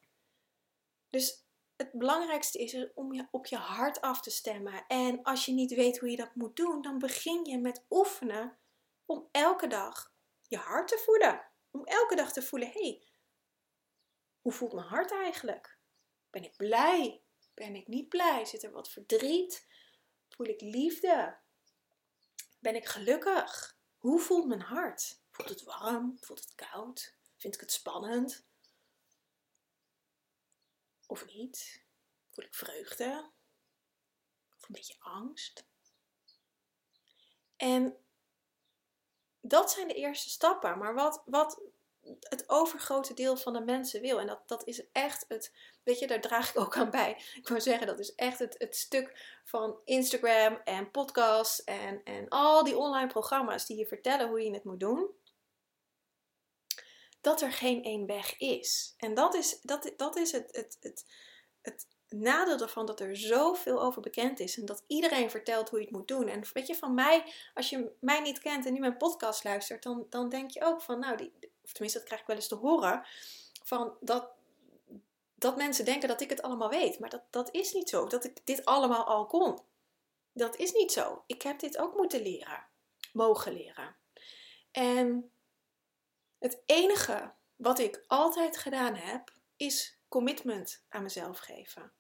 Dus 1.11 1.45
het 1.77 1.93
belangrijkste 1.93 2.59
is 2.59 2.89
om 2.95 3.13
je 3.13 3.27
op 3.31 3.47
je 3.47 3.57
hart 3.57 4.01
af 4.01 4.21
te 4.21 4.31
stemmen. 4.31 4.85
En 4.87 5.23
als 5.23 5.45
je 5.45 5.53
niet 5.53 5.75
weet 5.75 5.99
hoe 5.99 6.11
je 6.11 6.17
dat 6.17 6.35
moet 6.35 6.57
doen, 6.57 6.83
dan 6.83 6.99
begin 6.99 7.45
je 7.45 7.59
met 7.59 7.85
oefenen 7.91 8.61
om 9.13 9.29
elke 9.33 9.67
dag 9.67 10.15
je 10.49 10.57
hart 10.57 10.89
te 10.89 11.03
voeden. 11.05 11.51
Om 11.71 11.85
elke 11.85 12.15
dag 12.15 12.33
te 12.33 12.43
voelen, 12.43 12.71
hey, 12.71 13.07
hoe 14.41 14.53
voelt 14.53 14.73
mijn 14.73 14.87
hart 14.87 15.13
eigenlijk? 15.13 15.79
Ben 16.31 16.45
ik 16.45 16.57
blij? 16.57 17.23
Ben 17.55 17.75
ik 17.75 17.89
niet 17.89 18.09
blij? 18.09 18.45
Zit 18.45 18.63
er 18.63 18.71
wat 18.71 18.91
verdriet? 18.91 19.67
Voel 20.29 20.47
ik 20.47 20.61
liefde? 20.61 21.39
Ben 22.59 22.75
ik 22.75 22.87
gelukkig? 22.87 23.77
Hoe 23.97 24.21
voelt 24.21 24.47
mijn 24.47 24.61
hart? 24.61 25.21
Voelt 25.31 25.49
het 25.49 25.63
warm? 25.63 26.19
Voelt 26.21 26.41
het 26.41 26.55
koud? 26.55 27.17
Vind 27.37 27.55
ik 27.55 27.61
het 27.61 27.73
spannend? 27.73 28.47
Of 31.07 31.27
niet? 31.27 31.85
Voel 32.31 32.45
ik 32.45 32.55
vreugde? 32.55 33.31
Of 34.57 34.69
een 34.69 34.75
beetje 34.75 34.97
angst? 34.99 35.67
En 37.57 38.05
dat 39.43 39.73
zijn 39.73 39.89
de 39.89 39.95
eerste 39.95 40.31
stappen. 40.31 40.79
Maar 40.79 40.95
wat, 40.95 41.23
wat 41.25 41.61
het 42.21 42.49
overgrote 42.49 43.15
deel 43.15 43.37
van 43.37 43.53
de 43.53 43.61
mensen 43.61 44.01
wil, 44.01 44.21
en 44.21 44.27
dat, 44.27 44.49
dat 44.49 44.67
is 44.67 44.91
echt 44.93 45.25
het, 45.29 45.53
weet 45.83 45.99
je, 45.99 46.07
daar 46.07 46.21
draag 46.21 46.51
ik 46.51 46.61
ook 46.61 46.77
aan 46.77 46.91
bij. 46.91 47.23
Ik 47.35 47.49
wou 47.49 47.61
zeggen, 47.61 47.87
dat 47.87 47.99
is 47.99 48.15
echt 48.15 48.39
het, 48.39 48.55
het 48.59 48.77
stuk 48.77 49.39
van 49.45 49.79
Instagram 49.85 50.61
en 50.65 50.91
podcasts 50.91 51.65
en, 51.65 52.01
en 52.05 52.29
al 52.29 52.65
die 52.65 52.77
online 52.77 53.07
programma's 53.07 53.67
die 53.67 53.77
je 53.77 53.87
vertellen 53.87 54.29
hoe 54.29 54.43
je 54.43 54.53
het 54.53 54.65
moet 54.65 54.81
doen. 54.81 55.11
Dat 57.21 57.41
er 57.41 57.53
geen 57.53 57.85
één 57.85 58.07
weg 58.07 58.39
is. 58.39 58.95
En 58.97 59.15
dat 59.15 59.35
is, 59.35 59.61
dat, 59.61 59.93
dat 59.97 60.17
is 60.17 60.33
het, 60.33 60.57
het, 60.57 60.77
het, 60.81 61.05
het 61.63 61.87
nadeel 62.13 62.59
ervan 62.59 62.87
dat 62.87 63.01
er 63.01 63.17
zoveel 63.17 63.83
over 63.83 64.03
bekend 64.03 64.41
is 64.41 64.59
en 64.59 64.67
dat 64.67 64.85
iedereen 64.87 65.31
vertelt 65.31 65.69
hoe 65.69 65.79
je 65.79 65.85
het 65.85 65.95
moet 65.95 66.09
doen. 66.09 66.29
En 66.29 66.43
weet 66.53 66.67
je, 66.67 66.75
van 66.75 66.95
mij, 66.95 67.33
als 67.55 67.71
je 67.71 67.91
mij 68.01 68.21
niet 68.21 68.39
kent 68.39 68.67
en 68.67 68.73
nu 68.73 68.81
mijn 68.81 68.97
podcast 68.97 69.45
luistert, 69.45 69.83
dan, 69.83 70.07
dan 70.11 70.29
denk 70.29 70.51
je 70.51 70.65
ook 70.65 70.83
van, 70.83 70.99
nou, 70.99 71.17
die, 71.17 71.33
of 71.65 71.73
tenminste, 71.73 71.99
dat 71.99 72.07
krijg 72.07 72.21
ik 72.21 72.27
wel 72.27 72.37
eens 72.37 72.49
te 72.49 72.55
horen, 72.55 73.07
van 73.63 73.97
dat, 74.01 74.29
dat 75.35 75.57
mensen 75.57 75.85
denken 75.85 76.09
dat 76.09 76.21
ik 76.21 76.31
het 76.31 76.43
allemaal 76.43 76.69
weet. 76.69 76.99
Maar 76.99 77.11
dat, 77.11 77.23
dat 77.31 77.55
is 77.55 77.73
niet 77.73 77.89
zo, 77.89 78.07
dat 78.07 78.25
ik 78.25 78.47
dit 78.47 78.65
allemaal 78.65 79.05
al 79.05 79.27
kon. 79.27 79.59
Dat 80.33 80.57
is 80.57 80.73
niet 80.73 80.93
zo. 80.93 81.23
Ik 81.27 81.43
heb 81.43 81.59
dit 81.59 81.79
ook 81.79 81.97
moeten 81.97 82.23
leren, 82.23 82.67
mogen 83.13 83.53
leren. 83.53 83.97
En 84.71 85.31
het 86.39 86.63
enige 86.67 87.33
wat 87.57 87.79
ik 87.79 88.05
altijd 88.07 88.57
gedaan 88.57 88.95
heb, 88.95 89.33
is 89.57 89.99
commitment 90.09 90.83
aan 90.89 91.03
mezelf 91.03 91.39
geven. 91.39 91.93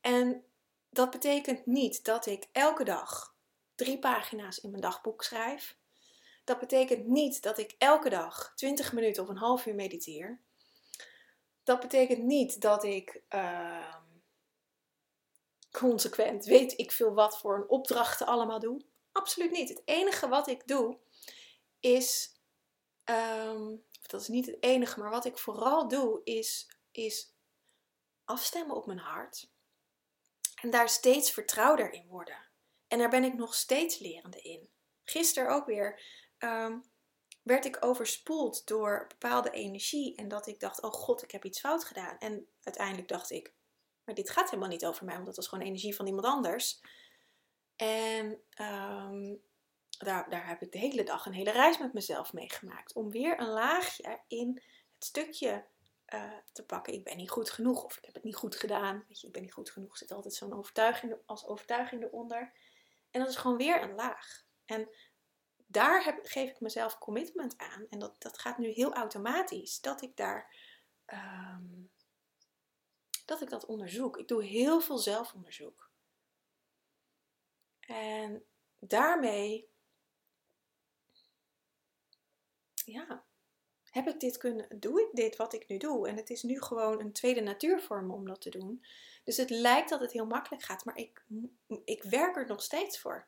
En 0.00 0.44
dat 0.90 1.10
betekent 1.10 1.66
niet 1.66 2.04
dat 2.04 2.26
ik 2.26 2.48
elke 2.52 2.84
dag 2.84 3.34
drie 3.74 3.98
pagina's 3.98 4.58
in 4.58 4.70
mijn 4.70 4.82
dagboek 4.82 5.22
schrijf. 5.22 5.78
Dat 6.44 6.58
betekent 6.58 7.06
niet 7.06 7.42
dat 7.42 7.58
ik 7.58 7.74
elke 7.78 8.08
dag 8.08 8.52
20 8.54 8.92
minuten 8.92 9.22
of 9.22 9.28
een 9.28 9.36
half 9.36 9.66
uur 9.66 9.74
mediteer. 9.74 10.40
Dat 11.62 11.80
betekent 11.80 12.22
niet 12.22 12.60
dat 12.60 12.84
ik 12.84 13.22
uh, 13.34 13.96
consequent 15.70 16.44
weet 16.44 16.78
ik 16.78 16.92
veel 16.92 17.14
wat 17.14 17.38
voor 17.38 17.56
een 17.56 17.68
opdrachten 17.68 18.26
allemaal 18.26 18.58
doe. 18.58 18.80
Absoluut 19.12 19.50
niet. 19.50 19.68
Het 19.68 19.82
enige 19.84 20.28
wat 20.28 20.48
ik 20.48 20.66
doe 20.66 20.98
is, 21.80 22.34
um, 23.04 23.84
dat 24.06 24.20
is 24.20 24.28
niet 24.28 24.46
het 24.46 24.56
enige, 24.60 25.00
maar 25.00 25.10
wat 25.10 25.24
ik 25.24 25.38
vooral 25.38 25.88
doe 25.88 26.20
is, 26.24 26.68
is 26.90 27.34
afstemmen 28.24 28.76
op 28.76 28.86
mijn 28.86 28.98
hart. 28.98 29.50
En 30.62 30.70
daar 30.70 30.88
steeds 30.88 31.30
vertrouwder 31.30 31.92
in 31.92 32.06
worden. 32.06 32.48
En 32.88 32.98
daar 32.98 33.10
ben 33.10 33.24
ik 33.24 33.34
nog 33.34 33.54
steeds 33.54 33.98
lerende 33.98 34.40
in. 34.40 34.68
Gisteren 35.04 35.50
ook 35.50 35.66
weer 35.66 36.00
Ehm, 36.40 36.78
werd 37.42 37.64
ik 37.64 37.84
overspoeld 37.84 38.66
door 38.66 39.04
bepaalde 39.08 39.50
energie. 39.50 40.16
En 40.16 40.28
dat 40.28 40.46
ik 40.46 40.60
dacht, 40.60 40.82
oh 40.82 40.92
god, 40.92 41.22
ik 41.22 41.30
heb 41.30 41.44
iets 41.44 41.60
fout 41.60 41.84
gedaan. 41.84 42.18
En 42.18 42.48
uiteindelijk 42.62 43.08
dacht 43.08 43.30
ik, 43.30 43.52
maar 44.04 44.14
dit 44.14 44.30
gaat 44.30 44.50
helemaal 44.50 44.68
niet 44.70 44.86
over 44.86 45.04
mij, 45.04 45.14
want 45.14 45.26
dat 45.26 45.36
was 45.36 45.48
gewoon 45.48 45.64
energie 45.64 45.94
van 45.94 46.06
iemand 46.06 46.26
anders. 46.26 46.80
En 47.76 48.42
ehm, 48.50 49.34
daar, 49.98 50.30
daar 50.30 50.48
heb 50.48 50.62
ik 50.62 50.72
de 50.72 50.78
hele 50.78 51.02
dag 51.02 51.26
een 51.26 51.32
hele 51.32 51.50
reis 51.50 51.78
met 51.78 51.92
mezelf 51.92 52.32
meegemaakt. 52.32 52.94
Om 52.94 53.10
weer 53.10 53.40
een 53.40 53.50
laagje 53.50 54.20
in 54.28 54.62
het 54.94 55.04
stukje 55.04 55.64
uh, 56.14 56.32
te 56.52 56.64
pakken. 56.64 56.92
Ik 56.92 57.04
ben 57.04 57.16
niet 57.16 57.30
goed 57.30 57.50
genoeg 57.50 57.84
of 57.84 57.96
ik 57.96 58.04
heb 58.04 58.14
het 58.14 58.24
niet 58.24 58.36
goed 58.36 58.56
gedaan. 58.56 59.04
Weet 59.08 59.20
je, 59.20 59.26
ik 59.26 59.32
ben 59.32 59.42
niet 59.42 59.52
goed 59.52 59.70
genoeg. 59.70 59.90
Er 59.90 59.96
zit 59.96 60.12
altijd 60.12 60.34
zo'n 60.34 60.52
overtuiging 60.52 61.16
als 61.26 61.46
overtuiging 61.46 62.02
eronder. 62.02 62.52
En 63.10 63.20
dat 63.20 63.28
is 63.28 63.36
gewoon 63.36 63.56
weer 63.56 63.82
een 63.82 63.94
laag. 63.94 64.44
En 64.64 64.88
daar 65.66 66.04
heb, 66.04 66.18
geef 66.22 66.50
ik 66.50 66.60
mezelf 66.60 66.98
commitment 66.98 67.58
aan. 67.58 67.86
En 67.90 67.98
dat, 67.98 68.22
dat 68.22 68.38
gaat 68.38 68.58
nu 68.58 68.68
heel 68.68 68.94
automatisch. 68.94 69.80
Dat 69.80 70.02
ik 70.02 70.16
daar. 70.16 70.54
Ehm, 71.04 71.82
dat 73.24 73.40
ik 73.40 73.50
dat 73.50 73.66
onderzoek. 73.66 74.18
Ik 74.18 74.28
doe 74.28 74.44
heel 74.44 74.80
veel 74.80 74.98
zelfonderzoek. 74.98 75.90
En 77.80 78.44
daarmee. 78.78 79.68
Ja, 82.84 83.24
heb 83.90 84.08
ik 84.08 84.20
dit 84.20 84.36
kunnen, 84.36 84.66
doe 84.80 85.00
ik 85.00 85.08
dit 85.12 85.36
wat 85.36 85.52
ik 85.52 85.68
nu 85.68 85.76
doe? 85.76 86.08
En 86.08 86.16
het 86.16 86.30
is 86.30 86.42
nu 86.42 86.62
gewoon 86.62 87.00
een 87.00 87.12
tweede 87.12 87.40
natuur 87.40 87.80
voor 87.80 88.02
me 88.02 88.12
om 88.12 88.26
dat 88.26 88.40
te 88.40 88.50
doen. 88.50 88.84
Dus 89.24 89.36
het 89.36 89.50
lijkt 89.50 89.88
dat 89.88 90.00
het 90.00 90.12
heel 90.12 90.26
makkelijk 90.26 90.62
gaat, 90.62 90.84
maar 90.84 90.96
ik, 90.96 91.24
ik 91.84 92.02
werk 92.02 92.36
er 92.36 92.46
nog 92.46 92.62
steeds 92.62 92.98
voor. 92.98 93.26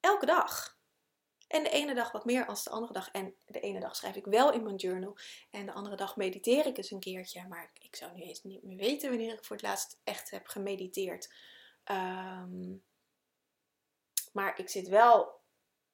Elke 0.00 0.26
dag. 0.26 0.80
En 1.48 1.62
de 1.62 1.70
ene 1.70 1.94
dag 1.94 2.12
wat 2.12 2.24
meer 2.24 2.46
als 2.46 2.64
de 2.64 2.70
andere 2.70 2.92
dag. 2.92 3.10
En 3.10 3.34
de 3.46 3.60
ene 3.60 3.80
dag 3.80 3.96
schrijf 3.96 4.16
ik 4.16 4.24
wel 4.24 4.52
in 4.52 4.62
mijn 4.62 4.76
journal. 4.76 5.16
En 5.50 5.66
de 5.66 5.72
andere 5.72 5.96
dag 5.96 6.16
mediteer 6.16 6.66
ik 6.66 6.76
eens 6.76 6.90
een 6.90 7.00
keertje. 7.00 7.48
Maar 7.48 7.70
ik 7.80 7.96
zou 7.96 8.12
nu 8.14 8.22
eens 8.22 8.42
niet 8.42 8.62
meer 8.62 8.76
weten 8.76 9.08
wanneer 9.08 9.32
ik 9.32 9.44
voor 9.44 9.56
het 9.56 9.64
laatst 9.64 9.98
echt 10.04 10.30
heb 10.30 10.46
gemediteerd. 10.46 11.32
Ehm, 11.84 12.74
maar 14.32 14.58
ik 14.58 14.68
zit 14.68 14.88
wel 14.88 15.40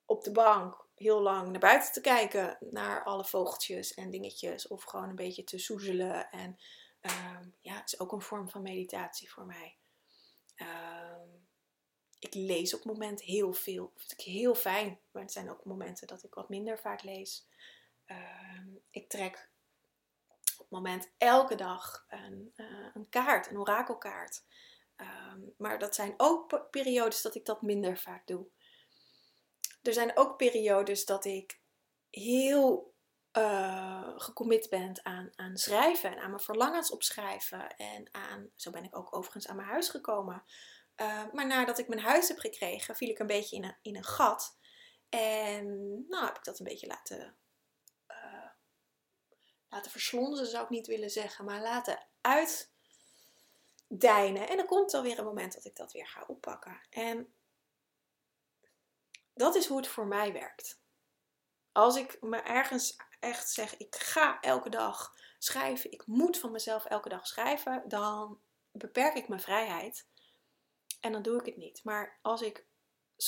op 0.04 0.24
de 0.24 0.32
bank 0.32 0.86
heel 0.98 1.20
lang 1.20 1.50
naar 1.50 1.60
buiten 1.60 1.92
te 1.92 2.00
kijken. 2.00 2.56
Naar 2.60 3.04
alle 3.04 3.24
vogeltjes 3.24 3.94
en 3.94 4.10
dingetjes. 4.10 4.66
Of 4.66 4.82
gewoon 4.82 5.08
een 5.08 5.14
beetje 5.14 5.44
te 5.44 5.58
soezelen. 5.58 6.30
En 6.30 6.58
um, 7.00 7.54
ja, 7.60 7.74
het 7.74 7.92
is 7.92 8.00
ook 8.00 8.12
een 8.12 8.20
vorm 8.20 8.48
van 8.48 8.62
meditatie 8.62 9.30
voor 9.30 9.46
mij. 9.46 9.76
Um, 10.56 11.46
ik 12.18 12.34
lees 12.34 12.74
op 12.74 12.82
het 12.82 12.92
moment 12.92 13.22
heel 13.22 13.52
veel. 13.52 13.90
Dat 13.94 14.06
vind 14.06 14.20
ik 14.20 14.32
heel 14.32 14.54
fijn. 14.54 15.00
Maar 15.10 15.22
er 15.22 15.30
zijn 15.30 15.50
ook 15.50 15.64
momenten 15.64 16.06
dat 16.06 16.24
ik 16.24 16.34
wat 16.34 16.48
minder 16.48 16.78
vaak 16.78 17.02
lees. 17.02 17.48
Ehm, 18.04 18.68
ik 18.90 19.08
trek 19.08 19.50
op 20.52 20.58
het 20.58 20.70
moment 20.70 21.10
elke 21.18 21.54
dag 21.54 22.04
een, 22.08 22.52
uh, 22.56 22.86
een 22.94 23.08
kaart, 23.08 23.50
een 23.50 23.58
orakelkaart. 23.58 24.42
Maar 25.56 25.78
dat 25.78 25.94
zijn 25.94 26.14
ook 26.16 26.68
periodes 26.70 27.22
dat 27.22 27.34
ik 27.34 27.44
dat 27.44 27.62
minder 27.62 27.98
vaak 27.98 28.26
doe. 28.26 28.46
Er 29.82 29.92
zijn 29.92 30.16
ook 30.16 30.36
periodes 30.36 31.04
dat 31.04 31.24
ik 31.24 31.60
heel 32.10 32.94
uh, 33.32 34.12
gecommit 34.16 34.70
ben 34.70 35.00
aan, 35.02 35.30
aan 35.34 35.56
schrijven 35.56 36.10
en 36.10 36.18
aan 36.18 36.30
mijn 36.30 36.42
verlangens 36.42 36.90
opschrijven. 36.90 37.76
En 37.76 38.08
aan, 38.10 38.50
zo 38.56 38.70
ben 38.70 38.84
ik 38.84 38.96
ook 38.96 39.16
overigens 39.16 39.48
aan 39.48 39.56
mijn 39.56 39.68
huis 39.68 39.88
gekomen. 39.88 40.42
Eh, 40.94 41.24
maar 41.32 41.46
nadat 41.46 41.78
ik 41.78 41.88
mijn 41.88 42.00
huis 42.00 42.28
heb 42.28 42.38
gekregen, 42.38 42.96
viel 42.96 43.08
ik 43.08 43.18
een 43.18 43.26
beetje 43.26 43.56
in 43.56 43.64
een, 43.64 43.76
in 43.82 43.96
een 43.96 44.04
gat. 44.04 44.56
En 45.08 45.66
nou 46.08 46.24
heb 46.24 46.36
ik 46.36 46.44
dat 46.44 46.58
een 46.58 46.66
beetje 46.66 46.86
laten, 46.86 47.36
uh, 48.08 48.48
laten 49.68 49.90
verslonden, 49.90 50.46
zou 50.46 50.64
ik 50.64 50.70
niet 50.70 50.86
willen 50.86 51.10
zeggen, 51.10 51.44
maar 51.44 51.60
laten 51.60 52.06
uitdijnen. 52.20 54.48
En 54.48 54.56
dan 54.56 54.66
komt 54.66 54.92
er 54.92 55.02
weer 55.02 55.18
een 55.18 55.24
moment 55.24 55.54
dat 55.54 55.64
ik 55.64 55.76
dat 55.76 55.92
weer 55.92 56.06
ga 56.06 56.24
oppakken. 56.26 56.80
En 56.90 57.32
dat 59.38 59.54
is 59.54 59.66
hoe 59.66 59.76
het 59.76 59.88
voor 59.88 60.06
mij 60.06 60.32
werkt. 60.32 60.80
Als 61.72 61.96
ik 61.96 62.16
me 62.20 62.36
ergens 62.36 62.96
echt 63.20 63.50
zeg, 63.50 63.76
ik 63.76 63.94
ga 63.94 64.40
elke 64.40 64.68
dag 64.68 65.14
schrijven, 65.38 65.92
ik 65.92 66.06
moet 66.06 66.38
van 66.38 66.50
mezelf 66.50 66.84
elke 66.84 67.08
dag 67.08 67.26
schrijven, 67.26 67.88
dan 67.88 68.40
beperk 68.70 69.14
ik 69.14 69.28
mijn 69.28 69.40
vrijheid. 69.40 70.06
En 71.00 71.12
dan 71.12 71.22
doe 71.22 71.38
ik 71.38 71.46
het 71.46 71.56
niet. 71.56 71.84
Maar 71.84 72.18
als 72.22 72.42
ik 72.42 72.66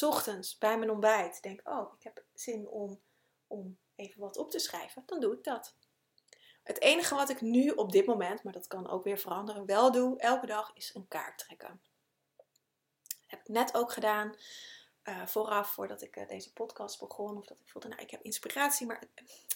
ochtends 0.01 0.59
bij 0.59 0.79
mijn 0.79 0.91
ontbijt 0.91 1.43
denk, 1.43 1.69
oh, 1.69 1.95
ik 1.99 2.03
heb 2.03 2.25
zin 2.35 2.69
om, 2.69 3.01
om 3.47 3.79
even 3.95 4.21
wat 4.21 4.37
op 4.37 4.51
te 4.51 4.59
schrijven, 4.59 5.03
dan 5.07 5.21
doe 5.21 5.35
ik 5.35 5.45
dat. 5.45 5.75
Het 6.63 6.81
enige 6.81 7.15
wat 7.15 7.29
ik 7.29 7.41
nu 7.41 7.71
op 7.71 7.93
dit 7.93 8.07
moment, 8.07 8.43
maar 8.43 8.53
dat 8.53 8.67
kan 8.67 8.89
ook 8.89 9.05
weer 9.05 9.19
veranderen, 9.19 9.67
wel 9.67 9.93
doe 9.93 10.19
elke 10.19 10.47
dag 10.47 10.71
is 10.75 10.95
een 10.95 11.09
kaart 11.09 11.39
trekken. 11.39 11.81
Dat 12.37 12.47
heb 13.27 13.41
ik 13.41 13.49
net 13.49 13.75
ook 13.75 13.93
gedaan. 13.93 14.35
Uh, 15.05 15.27
vooraf, 15.27 15.71
voordat 15.71 16.03
ik 16.03 16.17
uh, 16.17 16.29
deze 16.29 16.53
podcast 16.53 16.99
begon, 16.99 17.37
of 17.37 17.47
dat 17.47 17.61
ik 17.61 17.69
voelde, 17.69 17.89
nou, 17.89 18.03
ik 18.03 18.11
heb 18.11 18.23
inspiratie, 18.23 18.87
maar 18.87 19.03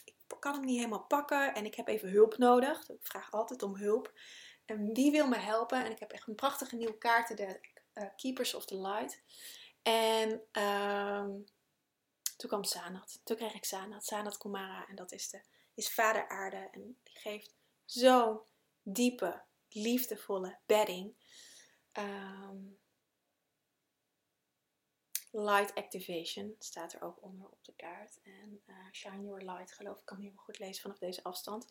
ik 0.04 0.14
kan 0.44 0.52
hem 0.54 0.64
niet 0.64 0.76
helemaal 0.76 1.04
pakken 1.04 1.54
en 1.54 1.64
ik 1.64 1.74
heb 1.74 1.88
even 1.88 2.11
hulp 2.11 2.38
nodig. 2.38 2.88
Ik 2.88 3.07
vraag 3.07 3.33
altijd 3.33 3.62
om 3.62 3.76
hulp. 3.76 4.12
En 4.64 4.92
die 4.92 5.11
wil 5.11 5.26
me 5.26 5.37
helpen. 5.37 5.85
En 5.85 5.90
ik 5.90 5.98
heb 5.98 6.12
echt 6.12 6.28
een 6.28 6.35
prachtige 6.35 6.76
nieuwe 6.76 6.98
kaarten, 6.98 7.37
de 7.37 7.61
uh, 7.94 8.04
Keepers 8.16 8.54
of 8.54 8.64
the 8.64 8.80
Light. 8.80 9.22
En 9.83 10.42
ehm, 10.52 11.30
toen 12.37 12.48
kwam 12.48 12.64
Sanat. 12.64 13.20
Toen 13.24 13.37
kreeg 13.37 13.54
ik 13.54 13.64
Sanat, 13.64 14.04
Sanat 14.04 14.38
Kumara. 14.38 14.87
En 14.88 14.96
dat 14.96 15.12
is, 15.12 15.30
de, 15.30 15.42
is 15.74 15.94
vader 15.94 16.28
aarde. 16.28 16.68
En 16.72 16.98
die 17.02 17.18
geeft 17.18 17.54
zo'n 17.85 18.40
diepe, 18.83 19.42
liefdevolle 19.68 20.59
bedding. 20.66 21.14
Ehm, 21.92 22.57
light 25.35 25.75
Activation 25.75 26.55
staat 26.59 26.92
er 26.92 27.03
ook 27.03 27.23
onder 27.23 27.49
op 27.49 27.64
de 27.64 27.75
kaart. 27.77 28.20
En 28.23 28.62
uh, 28.66 28.77
Shine 28.92 29.23
Your 29.23 29.42
Light, 29.42 29.73
geloof 29.73 29.99
ik, 29.99 30.05
kan 30.05 30.18
heel 30.18 30.33
goed 30.37 30.59
lezen 30.59 30.83
vanaf 30.83 30.99
deze 30.99 31.23
afstand. 31.23 31.66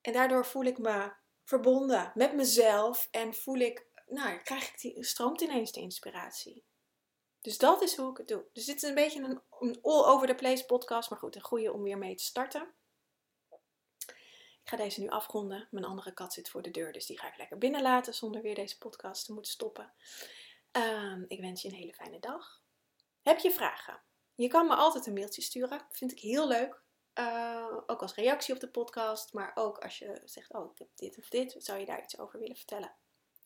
En 0.00 0.12
daardoor 0.12 0.46
voel 0.46 0.64
ik 0.64 0.78
me 0.78 1.12
verbonden 1.44 2.12
met 2.14 2.34
mezelf 2.34 3.08
en 3.10 3.34
voel 3.34 3.56
ik, 3.56 3.86
nou, 4.06 4.38
krijg 4.38 4.68
ik 4.68 4.80
die, 4.80 5.04
stroomt 5.04 5.40
ineens 5.40 5.72
de 5.72 5.80
inspiratie. 5.80 6.64
Dus 7.40 7.58
dat 7.58 7.82
is 7.82 7.96
hoe 7.96 8.10
ik 8.10 8.16
het 8.16 8.28
doe. 8.28 8.44
Dus 8.52 8.64
dit 8.64 8.76
is 8.76 8.82
een 8.82 8.94
beetje 8.94 9.22
een, 9.22 9.40
een 9.60 9.78
all 9.82 10.04
over 10.04 10.26
the 10.26 10.34
place 10.34 10.64
podcast, 10.64 11.10
maar 11.10 11.18
goed, 11.18 11.34
een 11.34 11.42
goede 11.42 11.72
om 11.72 11.82
weer 11.82 11.98
mee 11.98 12.14
te 12.14 12.24
starten. 12.24 12.74
Ik 14.62 14.72
ga 14.72 14.76
deze 14.76 15.00
nu 15.00 15.08
afronden. 15.08 15.68
Mijn 15.70 15.84
andere 15.84 16.12
kat 16.12 16.32
zit 16.32 16.48
voor 16.48 16.62
de 16.62 16.70
deur, 16.70 16.92
dus 16.92 17.06
die 17.06 17.18
ga 17.18 17.28
ik 17.28 17.36
lekker 17.36 17.58
binnenlaten 17.58 18.14
zonder 18.14 18.42
weer 18.42 18.54
deze 18.54 18.78
podcast 18.78 19.24
te 19.24 19.32
moeten 19.32 19.52
stoppen. 19.52 19.92
Ehm, 20.76 21.24
ik 21.28 21.40
wens 21.40 21.62
je 21.62 21.68
een 21.68 21.74
hele 21.74 21.94
fijne 21.94 22.20
dag. 22.20 22.62
Heb 23.22 23.38
je 23.38 23.50
vragen? 23.50 24.02
Je 24.34 24.48
kan 24.48 24.66
me 24.66 24.74
altijd 24.74 25.06
een 25.06 25.12
mailtje 25.12 25.42
sturen. 25.42 25.86
Vind 25.90 26.12
ik 26.12 26.20
heel 26.20 26.48
leuk. 26.48 26.82
Uh, 27.18 27.76
ook 27.86 28.02
als 28.02 28.14
reactie 28.14 28.54
op 28.54 28.60
de 28.60 28.68
podcast, 28.68 29.32
maar 29.32 29.52
ook 29.54 29.78
als 29.78 29.98
je 29.98 30.20
zegt: 30.24 30.52
Oh, 30.52 30.70
ik 30.72 30.78
heb 30.78 30.88
dit 30.94 31.18
of 31.18 31.28
dit, 31.28 31.54
zou 31.58 31.78
je 31.78 31.86
daar 31.86 32.02
iets 32.02 32.18
over 32.18 32.38
willen 32.38 32.56
vertellen? 32.56 32.94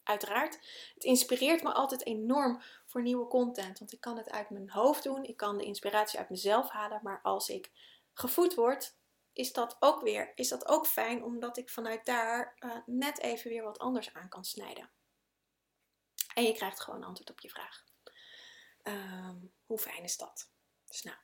Uiteraard. 0.02 0.54
Het 0.94 1.04
inspireert 1.04 1.62
me 1.62 1.72
altijd 1.72 2.06
enorm 2.06 2.62
voor 2.86 3.02
nieuwe 3.02 3.26
content, 3.26 3.78
want 3.78 3.92
ik 3.92 4.00
kan 4.00 4.16
het 4.16 4.30
uit 4.30 4.50
mijn 4.50 4.70
hoofd 4.70 5.02
doen, 5.02 5.24
ik 5.24 5.36
kan 5.36 5.58
de 5.58 5.64
inspiratie 5.64 6.18
uit 6.18 6.30
mezelf 6.30 6.68
halen, 6.68 7.00
maar 7.02 7.20
als 7.22 7.48
ik 7.48 7.70
gevoed 8.12 8.54
word, 8.54 8.96
is 9.32 9.52
dat 9.52 9.76
ook 9.80 10.00
weer 10.00 10.32
is 10.34 10.48
dat 10.48 10.68
ook 10.68 10.86
fijn, 10.86 11.24
omdat 11.24 11.56
ik 11.56 11.70
vanuit 11.70 12.06
daar 12.06 12.56
uh, 12.58 12.76
net 12.86 13.18
even 13.18 13.50
weer 13.50 13.62
wat 13.62 13.78
anders 13.78 14.14
aan 14.14 14.28
kan 14.28 14.44
snijden. 14.44 14.90
En 16.34 16.44
je 16.44 16.52
krijgt 16.52 16.80
gewoon 16.80 17.04
antwoord 17.04 17.30
op 17.30 17.40
je 17.40 17.50
vraag. 17.50 17.84
Um, 18.82 19.52
hoe 19.66 19.78
fijn 19.78 20.02
is 20.02 20.16
dat? 20.16 20.50
Dus 20.86 21.02
nou, 21.02 21.16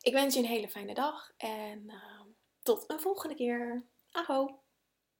ik 0.00 0.12
wens 0.12 0.34
je 0.34 0.40
een 0.40 0.46
hele 0.46 0.68
fijne 0.68 0.94
dag 0.94 1.32
en 1.36 1.82
uh, 1.90 2.22
tot 2.62 2.90
een 2.90 3.00
volgende 3.00 3.34
keer. 3.34 3.86
Aho! 4.10 4.62